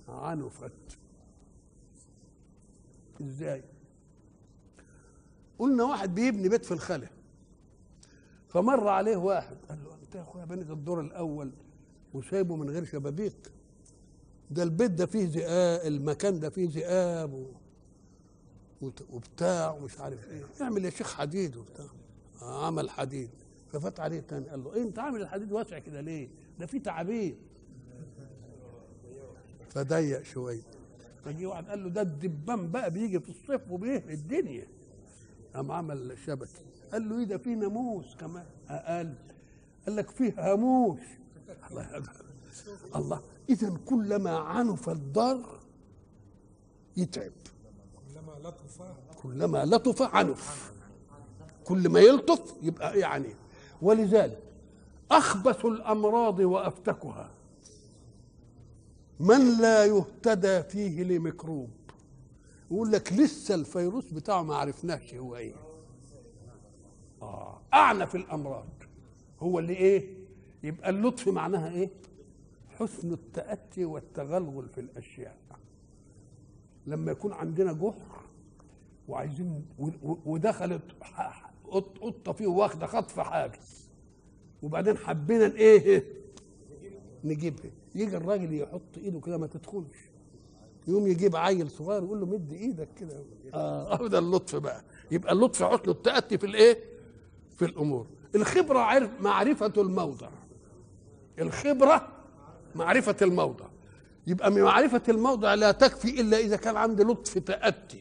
عنفت. 0.08 0.98
إزاي؟ 3.20 3.64
قلنا 5.58 5.84
واحد 5.84 6.14
بيبني 6.14 6.48
بيت 6.48 6.64
في 6.64 6.72
الخلا 6.74 7.08
فمر 8.48 8.88
عليه 8.88 9.16
واحد 9.16 9.56
قال 9.68 9.84
له 9.84 9.94
أنت 9.94 10.14
يا 10.14 10.22
أخويا 10.22 10.44
بنيت 10.44 10.70
الدور 10.70 11.00
الأول 11.00 11.52
وسايبه 12.14 12.56
من 12.56 12.70
غير 12.70 12.84
شبابيك؟ 12.84 13.52
ده 14.50 14.62
البيت 14.62 14.90
ده 14.90 15.06
فيه 15.06 15.26
ذئاب 15.28 15.86
المكان 15.86 16.40
ده 16.40 16.50
فيه 16.50 16.68
ذئاب 16.70 17.32
و... 17.32 17.46
وبتاع 19.12 19.70
ومش 19.70 19.98
عارف 20.00 20.30
إيه. 20.30 20.44
اعمل 20.60 20.84
يا 20.84 20.90
شيخ 20.90 21.14
حديد 21.14 21.56
وبتاع. 21.56 21.86
عمل 22.42 22.90
حديد. 22.90 23.30
ففات 23.72 24.00
عليه 24.00 24.20
تاني 24.20 24.48
قال 24.48 24.64
له 24.64 24.74
إيه 24.74 24.82
انت 24.82 24.98
عامل 24.98 25.22
الحديد 25.22 25.52
واسع 25.52 25.78
كده 25.78 26.00
ليه؟ 26.00 26.28
ده 26.58 26.66
فيه 26.66 26.78
تعابين 26.82 27.36
فضيق 29.70 30.22
شوية. 30.22 30.62
فجي 31.24 31.46
واحد 31.46 31.68
قال 31.68 31.84
له 31.84 31.90
ده 31.90 32.02
الدبان 32.02 32.70
بقى 32.70 32.90
بيجي 32.90 33.20
في 33.20 33.28
الصيف 33.28 33.70
وبيهري 33.70 34.14
الدنيا. 34.14 34.66
قام 35.54 35.72
عمل 35.72 36.16
شبكه 36.26 36.60
قال 36.92 37.08
له 37.08 37.18
إيه 37.18 37.24
ده 37.24 37.38
فيه 37.38 37.54
ناموس 37.54 38.16
كمان. 38.16 38.46
أقل 38.68 39.14
قال 39.86 39.96
لك 39.96 40.10
فيه 40.10 40.34
هاموش 40.38 41.00
الله 41.70 41.82
يقدر. 41.82 42.27
الله. 42.96 43.20
اذا 43.48 43.76
كلما 43.86 44.30
عنف 44.38 44.88
الضر 44.88 45.60
يتعب. 46.96 47.32
كلما 47.96 48.48
لطف 48.48 48.82
كلما 49.22 49.64
لطف 49.64 50.02
عنف. 50.02 50.72
كل 51.64 51.88
ما 51.88 52.00
يلطف 52.00 52.54
يبقى 52.62 52.98
يعني. 52.98 53.34
ولذلك 53.82 54.42
أخبث 55.10 55.64
الأمراض 55.64 56.38
وأفتكها. 56.38 57.30
من 59.20 59.58
لا 59.60 59.84
يهتدى 59.84 60.62
فيه 60.62 61.02
لميكروب. 61.02 61.70
يقول 62.70 62.92
لك 62.92 63.12
لسه 63.12 63.54
الفيروس 63.54 64.04
بتاعه 64.04 64.42
ما 64.42 64.56
عرفناش 64.56 65.14
هو 65.14 65.36
إيه. 65.36 65.54
آه 67.22 67.60
أعنف 67.74 68.14
الأمراض. 68.14 68.68
هو 69.40 69.58
اللي 69.58 69.72
إيه؟ 69.72 70.18
يبقى 70.62 70.90
اللطف 70.90 71.28
معناها 71.28 71.70
إيه؟ 71.70 71.90
حسن 72.78 73.12
التأتي 73.12 73.84
والتغلغل 73.84 74.68
في 74.68 74.80
الأشياء. 74.80 75.36
لما 76.86 77.12
يكون 77.12 77.32
عندنا 77.32 77.72
جحر 77.72 78.20
وعايزين 79.08 79.66
ودخلت 80.02 80.82
ح- 81.02 81.30
ح- 81.30 81.50
قط- 81.70 81.98
قطة 81.98 82.32
فيه 82.32 82.46
واخدة 82.46 82.86
خطف 82.86 83.20
حاجز 83.20 83.88
وبعدين 84.62 84.96
حبينا 84.96 85.46
إيه 85.54 86.04
نجيبها. 87.24 87.70
يجي 87.94 88.16
الراجل 88.16 88.54
يحط 88.54 88.98
إيده 88.98 89.20
كده 89.20 89.38
ما 89.38 89.46
تدخلش. 89.46 89.96
يقوم 90.88 91.06
يجيب 91.06 91.36
عيل 91.36 91.70
صغير 91.70 92.02
يقول 92.02 92.20
له 92.20 92.26
مد 92.26 92.52
إيدك 92.52 92.88
كده. 92.96 93.22
آه 93.54 94.06
ده 94.08 94.18
اللطف 94.18 94.56
بقى. 94.56 94.84
يبقى 95.10 95.32
اللطف 95.32 95.62
حسن 95.62 95.90
التأتي 95.90 96.38
في 96.38 96.46
الإيه؟ 96.46 96.78
في 97.56 97.64
الأمور. 97.64 98.06
الخبرة 98.34 98.78
عرف 98.78 99.10
معرفة 99.20 99.72
الموضع. 99.78 100.30
الخبرة 101.38 102.08
معرفة 102.74 103.16
الموضع. 103.22 103.66
يبقى 104.26 104.50
من 104.50 104.62
معرفة 104.62 105.02
الموضع 105.08 105.54
لا 105.54 105.72
تكفي 105.72 106.20
إلا 106.20 106.38
إذا 106.38 106.56
كان 106.56 106.76
عندي 106.76 107.02
لطف 107.02 107.38
تأتي. 107.38 108.00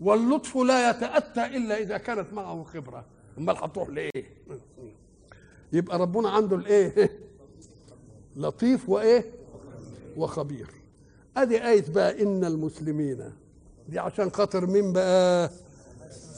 واللطف 0.00 0.56
لا 0.56 0.90
يتأتى 0.90 1.46
إلا 1.46 1.78
إذا 1.78 1.98
كانت 1.98 2.32
معه 2.32 2.62
خبرة. 2.64 3.04
أمال 3.38 3.56
هتروح 3.56 3.88
لإيه؟ 3.88 4.36
يبقى 5.72 5.98
ربنا 5.98 6.28
عنده 6.30 6.56
الإيه؟ 6.56 7.10
لطيف 8.36 8.88
وإيه؟ 8.88 9.24
وخبير. 10.16 10.70
أدي 11.36 11.66
آية 11.68 11.84
بقى 11.88 12.22
إن 12.22 12.44
المسلمين 12.44 13.32
دي 13.88 13.98
عشان 13.98 14.30
خاطر 14.30 14.66
مين 14.66 14.92
بقى؟ 14.92 15.50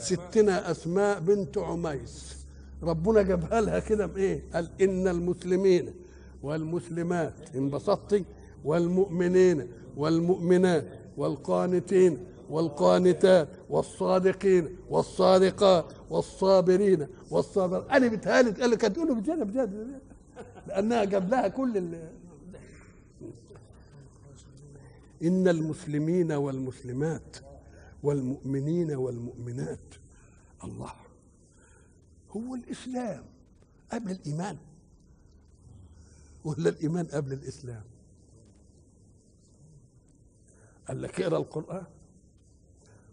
ستنا 0.01 0.71
أسماء 0.71 1.21
بنت 1.21 1.59
عميس. 1.59 2.37
ربنا 2.83 3.23
جابها 3.23 3.61
لها 3.61 3.79
كده 3.79 4.07
بإيه؟ 4.07 4.43
قال 4.55 4.69
إن 4.81 5.09
المسلمين 5.09 5.95
والمسلمات 6.43 7.35
انبسطتي 7.57 8.25
والمؤمنين 8.65 9.67
والمؤمنات 9.97 10.85
والقانتين 11.17 12.27
والقانتات 12.51 13.49
والصادقين 13.71 14.77
والصادقات 14.91 15.85
والصابرين 16.11 17.07
والصابر 17.31 17.91
أنا 17.91 18.09
بتهالي 18.09 18.51
قال 18.51 18.71
لك 18.71 18.85
هتقولوا 18.85 19.15
بجد 19.15 19.43
بجد. 19.43 20.01
لأنها 20.67 21.05
جاب 21.05 21.31
لها 21.31 21.49
كل 21.49 21.77
ال... 21.77 22.11
إن 25.23 25.49
المسلمين 25.49 26.33
والمسلمات 26.33 27.37
والمؤمنين 28.03 28.91
والمؤمنات 28.91 29.95
الله 30.65 30.93
هو 32.31 32.55
الإسلام 32.55 33.23
قبل 33.93 34.11
الإيمان. 34.11 34.57
ولا 36.49 36.69
الإيمان 36.69 37.07
قبل 37.07 37.33
الإسلام؟ 37.33 37.83
قال 40.89 41.03
لك 41.03 41.21
اقرأ 41.21 41.39
القرآن. 41.39 41.87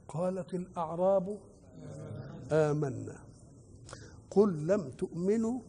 قالت 0.08 0.54
الأعراب 0.54 1.40
آمنا. 2.52 3.20
قل 4.30 4.68
لم 4.68 4.90
تؤمنوا 4.90 5.60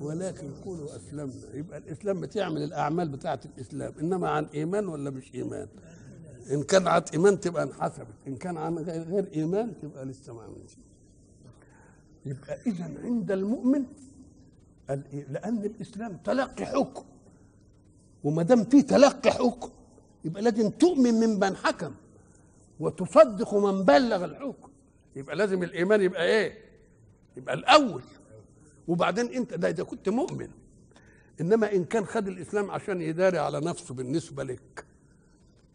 ولكن 0.00 0.54
قولوا 0.64 0.96
أسلمنا. 0.96 1.54
يبقى 1.54 1.78
الإسلام 1.78 2.20
بتعمل 2.20 2.62
الأعمال 2.62 3.08
بتاعه 3.08 3.40
الإسلام. 3.44 3.92
إنما 4.00 4.28
عن 4.28 4.44
إيمان 4.44 4.88
ولا 4.88 5.10
مش 5.10 5.34
إيمان؟ 5.34 5.68
إن 6.50 6.62
كان 6.62 6.86
عن 6.88 7.02
إيمان 7.12 7.40
تبقى 7.40 7.62
انحسبت. 7.62 8.14
إن 8.26 8.36
كان 8.36 8.56
عن 8.56 8.78
غير 8.78 9.32
إيمان 9.34 9.78
تبقى 9.82 10.04
لسه 10.04 10.34
ما 10.34 10.42
عملتش. 10.42 10.76
يبقى 12.26 12.58
اذا 12.66 13.00
عند 13.04 13.32
المؤمن 13.32 13.84
ال- 14.94 15.32
لأن 15.32 15.64
الإسلام 15.64 16.16
تلقي 16.16 16.66
حكم. 16.66 17.04
وما 18.24 18.42
دام 18.42 18.64
في 18.64 18.82
تلقي 18.82 19.30
حكم 19.30 19.70
يبقى 20.24 20.42
لازم 20.42 20.70
تؤمن 20.70 21.14
ممن 21.14 21.56
حكم 21.56 21.94
وتصدق 22.80 23.54
من 23.54 23.84
بلغ 23.84 24.24
الحكم. 24.24 24.68
يبقى 25.16 25.36
لازم 25.36 25.62
الإيمان 25.62 26.00
يبقى 26.02 26.24
إيه؟ 26.24 26.58
يبقى 27.36 27.54
الأول. 27.54 28.02
وبعدين 28.88 29.26
أنت 29.26 29.54
ده 29.54 29.68
إذا 29.68 29.82
كنت 29.84 30.08
مؤمن 30.08 30.48
إنما 31.40 31.72
إن 31.72 31.84
كان 31.84 32.04
خد 32.06 32.28
الإسلام 32.28 32.70
عشان 32.70 33.00
يداري 33.00 33.38
على 33.38 33.60
نفسه 33.60 33.94
بالنسبة 33.94 34.44
لك. 34.44 34.84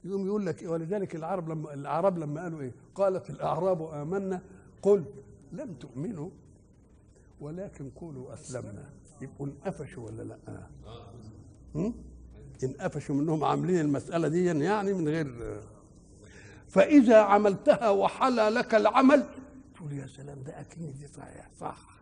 يقوم 0.03 0.25
يقول 0.25 0.45
لك 0.45 0.61
إيه؟ 0.61 0.67
ولذلك 0.67 1.15
العرب 1.15 1.49
لما 1.49 1.73
الأعراب 1.73 2.17
لما 2.17 2.41
قالوا 2.43 2.61
إيه؟ 2.61 2.71
قالت 2.95 3.29
الأعراب 3.29 3.81
آمنا 3.81 4.41
قل 4.81 5.03
لم 5.51 5.73
تؤمنوا 5.73 6.29
ولكن 7.41 7.89
قولوا 7.89 8.33
أسلمنا. 8.33 8.89
يبقوا 9.21 9.47
انقفشوا 9.47 10.05
ولا 10.05 10.23
لا؟ 10.23 10.37
انقفشوا 12.63 13.15
منهم 13.15 13.43
عاملين 13.43 13.79
المسألة 13.81 14.27
دي 14.27 14.45
يعني 14.45 14.93
من 14.93 15.07
غير 15.07 15.57
فإذا 16.67 17.17
عملتها 17.17 17.89
وحلى 17.89 18.49
لك 18.49 18.75
العمل 18.75 19.25
تقول 19.75 19.93
يا 19.93 20.07
سلام 20.07 20.43
ده 20.43 20.59
أكيد 20.61 20.97
دي 20.99 21.07
صحيح 21.07 21.49
صح. 21.59 21.97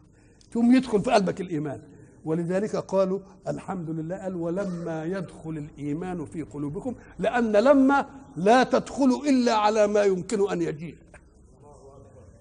ثم 0.51 0.75
يدخل 0.75 1.01
في 1.01 1.11
قلبك 1.11 1.41
الإيمان. 1.41 1.81
ولذلك 2.25 2.75
قالوا 2.75 3.19
الحمد 3.47 3.89
لله 3.89 4.17
قال 4.17 4.35
ولما 4.35 5.05
يدخل 5.05 5.49
الإيمان 5.49 6.25
في 6.25 6.41
قلوبكم 6.41 6.95
لأن 7.19 7.51
لما 7.51 8.09
لا 8.35 8.63
تدخل 8.63 9.21
إلا 9.29 9.53
على 9.53 9.87
ما 9.87 10.03
يمكن 10.03 10.51
أن 10.51 10.61
يجيء. 10.61 10.95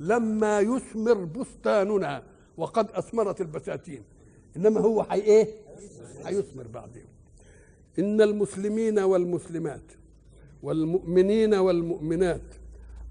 لما 0.01 0.61
يثمر 0.61 1.25
بستاننا 1.25 2.23
وقد 2.57 2.91
أثمرت 2.91 3.41
البساتين. 3.41 4.03
إنما 4.57 4.81
هو 4.81 5.03
حي 5.03 5.21
إيه؟ 5.21 5.49
هيثمر 6.25 6.67
بعدين 6.67 7.05
إن 7.99 8.21
المسلمين 8.21 8.99
والمسلمات 8.99 9.93
والمؤمنين 10.63 11.55
والمؤمنات 11.55 12.55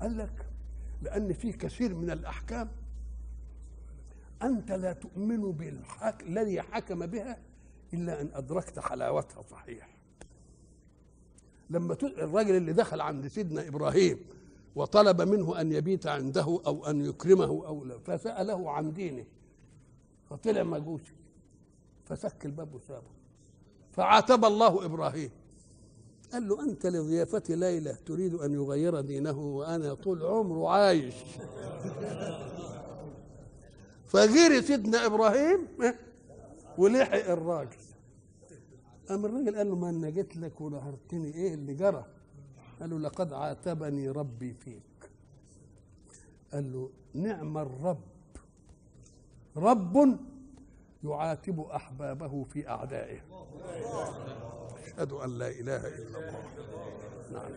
قال 0.01 0.17
لك 0.17 0.45
لأن 1.01 1.33
في 1.33 1.51
كثير 1.51 1.95
من 1.95 2.11
الأحكام 2.11 2.69
أنت 4.43 4.71
لا 4.71 4.93
تؤمن 4.93 5.51
بالحك... 5.51 6.23
الذي 6.23 6.61
حكم 6.61 7.05
بها 7.05 7.37
إلا 7.93 8.21
أن 8.21 8.29
أدركت 8.33 8.79
حلاوتها 8.79 9.41
صحيح. 9.51 9.89
لما. 11.69 11.97
الراجل 12.03 12.55
اللي 12.55 12.73
دخل 12.73 13.01
عند 13.01 13.27
سيدنا 13.27 13.67
إبراهيم 13.67 14.19
وطلب 14.75 15.21
منه 15.21 15.61
أن 15.61 15.71
يبيت 15.71 16.07
عنده 16.07 16.61
أو 16.67 16.85
أن 16.85 17.05
يكرمه 17.05 17.45
أو 17.45 17.83
لا 17.85 17.97
فسأله 17.99 18.71
عن 18.71 18.93
دينه 18.93 19.25
فطلع 20.29 20.63
مجوسي. 20.63 21.13
فسك 22.05 22.45
الباب 22.45 22.75
وسابه 22.75 23.11
فعاتب 23.91 24.45
الله 24.45 24.85
إبراهيم. 24.85 25.31
قال 26.33 26.47
له 26.47 26.63
أنت 26.63 26.85
لضيافة 26.85 27.43
ليله 27.49 27.97
تريد 28.05 28.33
أن 28.33 28.53
يغير 28.53 29.01
دينه 29.01 29.39
وأنا 29.39 29.93
طول 29.93 30.23
عمره 30.23 30.69
عايش. 30.69 31.15
فجري 34.07 34.61
سيدنا 34.61 35.05
إبراهيم 35.05 35.67
ولحق 36.77 37.29
الراجل. 37.29 37.77
قام 39.09 39.25
الراجل 39.25 39.55
قال 39.57 39.69
له 39.69 39.75
ما 39.75 39.89
أنا 39.89 40.09
جيت 40.09 40.37
لك 40.37 40.61
ونهرتني 40.61 41.35
إيه 41.35 41.53
اللي 41.53 41.73
جرى؟ 41.73 42.05
قال 42.79 42.89
له 42.89 42.99
لقد 42.99 43.33
عاتبني 43.33 44.09
ربي 44.09 44.53
فيك. 44.53 45.09
قال 46.53 46.73
له 46.73 46.89
نعم 47.13 47.57
الرب. 47.57 48.01
رب 49.57 50.19
يعاتب 51.03 51.59
أحبابه 51.59 52.43
في 52.43 52.69
أعدائه. 52.69 53.19
أشهد 54.83 55.11
أن 55.11 55.37
لا 55.37 55.47
إله 55.47 55.87
إلا 55.87 56.19
الله. 56.19 56.43
نعم. 57.33 57.51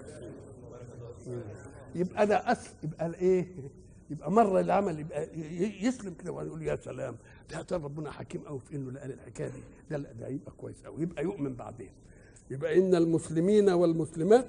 يبقى 1.95 2.27
ده 2.27 2.53
أس 2.53 2.71
يبقى 2.83 3.07
الايه 3.07 3.47
يبقى 4.11 4.33
مره 4.33 4.61
العمل 4.61 5.01
يبقى 5.01 5.29
يسلم 5.83 6.15
كده 6.15 6.33
ويقول 6.33 6.63
يا 6.63 6.77
سلام. 6.77 7.17
ده 7.51 7.67
ربنا 7.77 8.11
حكيم 8.11 8.41
قوي 8.43 8.61
في 8.61 8.77
إنه 8.77 9.01
قال 9.01 9.13
الحكاية 9.13 9.49
دي. 9.49 9.61
ده 9.91 9.97
لا 9.97 10.13
ده 10.13 10.29
يبقى 10.29 10.53
كويس 10.59 10.83
قوي 10.85 11.03
يبقى 11.03 11.25
يؤمن 11.25 11.55
بعدين. 11.55 11.91
يبقى 12.51 12.79
إن 12.79 12.95
المسلمين 12.95 13.71
والمسلمات 13.71 14.47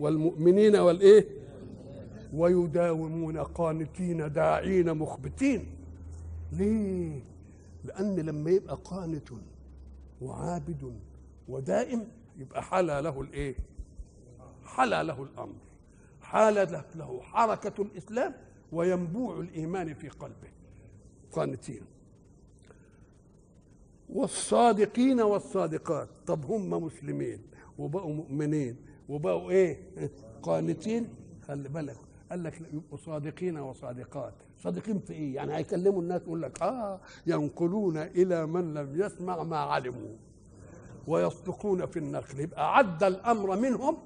والمؤمنين 0.00 0.76
والايه 0.76 1.26
ويداومون 2.34 3.38
قانتين 3.38 4.32
داعين 4.32 4.94
مخبتين. 4.94 5.66
ليه؟ 6.52 7.29
لأن 7.84 8.16
لما 8.16 8.50
يبقى 8.50 8.78
قانت 8.84 9.28
وعابد 10.20 11.00
ودائم 11.48 12.08
يبقى 12.38 12.62
حلى 12.62 13.00
له 13.02 13.20
الإيه؟ 13.20 13.54
حلى 14.64 15.02
له 15.02 15.22
الأمر. 15.22 15.54
حال 16.20 16.82
له 16.94 17.20
حركة 17.22 17.82
الإسلام 17.82 18.34
وينبوع 18.72 19.40
الإيمان 19.40 19.94
في 19.94 20.08
قلبه. 20.08 20.48
قانتين. 21.32 21.82
والصادقين 24.08 25.20
والصادقات. 25.20 26.08
طب 26.26 26.44
هم 26.44 26.70
مسلمين 26.70 27.42
وبقوا 27.78 28.14
مؤمنين 28.14 28.76
وبقوا 29.08 29.50
إيه؟ 29.50 29.80
قانتين. 30.42 31.08
خلي 31.48 31.68
بالك. 31.68 31.96
قال 32.30 32.42
لك 32.44 32.60
يبقوا 32.72 32.98
صادقين 32.98 33.58
وصادقات. 33.58 34.34
صادقين 34.58 34.98
في 34.98 35.12
إيه؟ 35.12 35.34
يعني 35.34 35.56
هيكلموا 35.56 36.02
الناس 36.02 36.22
يقول 36.22 36.42
لك 36.42 36.62
آه 36.62 37.00
ينقلون 37.26 37.96
إلى 37.96 38.46
من 38.46 38.74
لم 38.74 39.00
يسمع 39.00 39.42
ما 39.42 39.56
علموا 39.56 40.16
ويصدقون 41.06 41.86
في 41.86 41.98
النقل. 41.98 42.40
يبقى 42.40 42.76
عدى 42.76 43.06
الأمر 43.06 43.56
منهم 43.56 43.96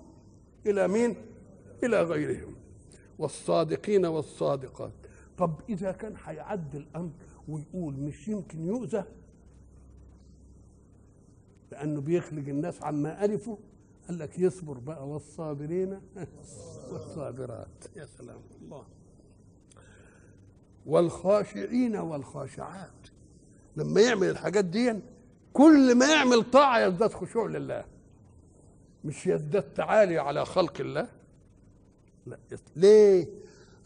إلى 0.67 0.89
مين؟ 0.89 1.17
إلى 1.85 2.03
غيرهم. 2.03 2.55
والصادقين 3.19 4.07
والصادقات. 4.07 4.93
طب 5.39 5.61
إذا 5.69 5.93
كان 5.93 6.15
هيعدي 6.25 6.79
الأمر 6.79 7.11
ويقول 7.49 7.95
مش 7.95 8.29
يمكن 8.29 8.67
يؤذى؟ 8.67 9.05
لأنه 11.73 12.01
بيخلق 12.01 12.49
الناس 12.49 12.83
عما 12.83 13.25
ألفوا 13.25 13.57
قال 14.09 14.19
لك 14.19 14.39
يصبر 14.39 14.79
بقى 14.79 15.09
والصابرين 15.09 16.01
والصابرات. 16.93 17.85
يا 17.97 18.07
سلام 18.07 18.41
الله. 18.63 18.87
والخاشعين 20.87 21.97
والخاشعات. 21.97 22.91
لما 23.77 24.01
يعمل 24.01 24.31
الحاجات 24.31 24.65
دي 24.65 25.01
كل 25.53 25.95
ما 25.95 26.07
يعمل 26.13 26.51
طاعة 26.51 26.79
يزداد 26.79 27.13
خشوع 27.13 27.47
لله. 27.47 27.85
مش 29.05 29.27
يزداد 29.27 29.75
تعالي 29.75 30.19
على 30.19 30.45
خلق 30.45 30.81
الله. 30.81 31.09
لا 32.27 32.39
ليه؟ 32.77 33.29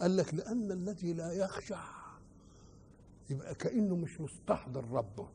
قال 0.01 0.17
لك 0.17 0.35
لأن 0.35 0.73
الذي 0.73 1.13
لا 1.13 1.33
يخشع 1.33 1.85
يبقى 3.31 3.55
كأنه 3.55 3.97
مش 3.97 4.21
مستحضر 4.21 4.85
ربه. 4.91 5.29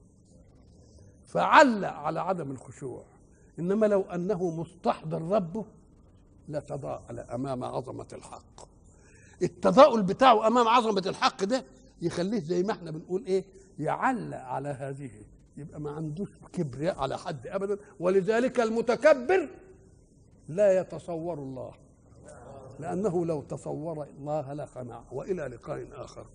فعلق 1.26 1.88
على 1.94 2.20
عدم 2.22 2.52
الخشوع. 2.52 3.06
إنما 3.60 3.86
لو 3.86 4.02
أنه 4.02 4.50
مستحضر 4.50 5.22
ربه 5.22 5.66
لتضاءل 6.50 7.20
أمام 7.20 7.64
عظمة 7.64 8.08
الحق. 8.14 8.68
التضاؤل 9.42 10.04
بتاعه 10.04 10.48
أمام 10.48 10.68
عظمة 10.68 11.04
الحق 11.06 11.44
ده 11.44 11.66
يخليه 12.02 12.40
زي 12.40 12.64
ما 12.64 12.72
إحنا 12.72 12.92
بنقول 12.92 13.26
إيه؟ 13.26 13.46
يعلق 13.80 14.38
على 14.38 14.70
هذه. 14.70 15.12
يبقى 15.58 15.80
ما 15.80 15.92
عندوش 15.92 16.30
كبرياء 16.54 17.00
على 17.00 17.18
حد 17.18 17.48
ابدا. 17.48 17.78
ولذلك 18.00 18.60
المتكبر 18.60 19.50
لا 20.50 20.80
يتصور 20.80 21.38
الله. 21.40 21.72
لأنه 22.80 23.26
لو 23.26 23.42
تصور 23.42 24.04
الله 24.04 24.54
لخنع. 24.54 25.04
وإلى 25.12 25.48
لقاء 25.48 25.88
آخر. 25.94 26.26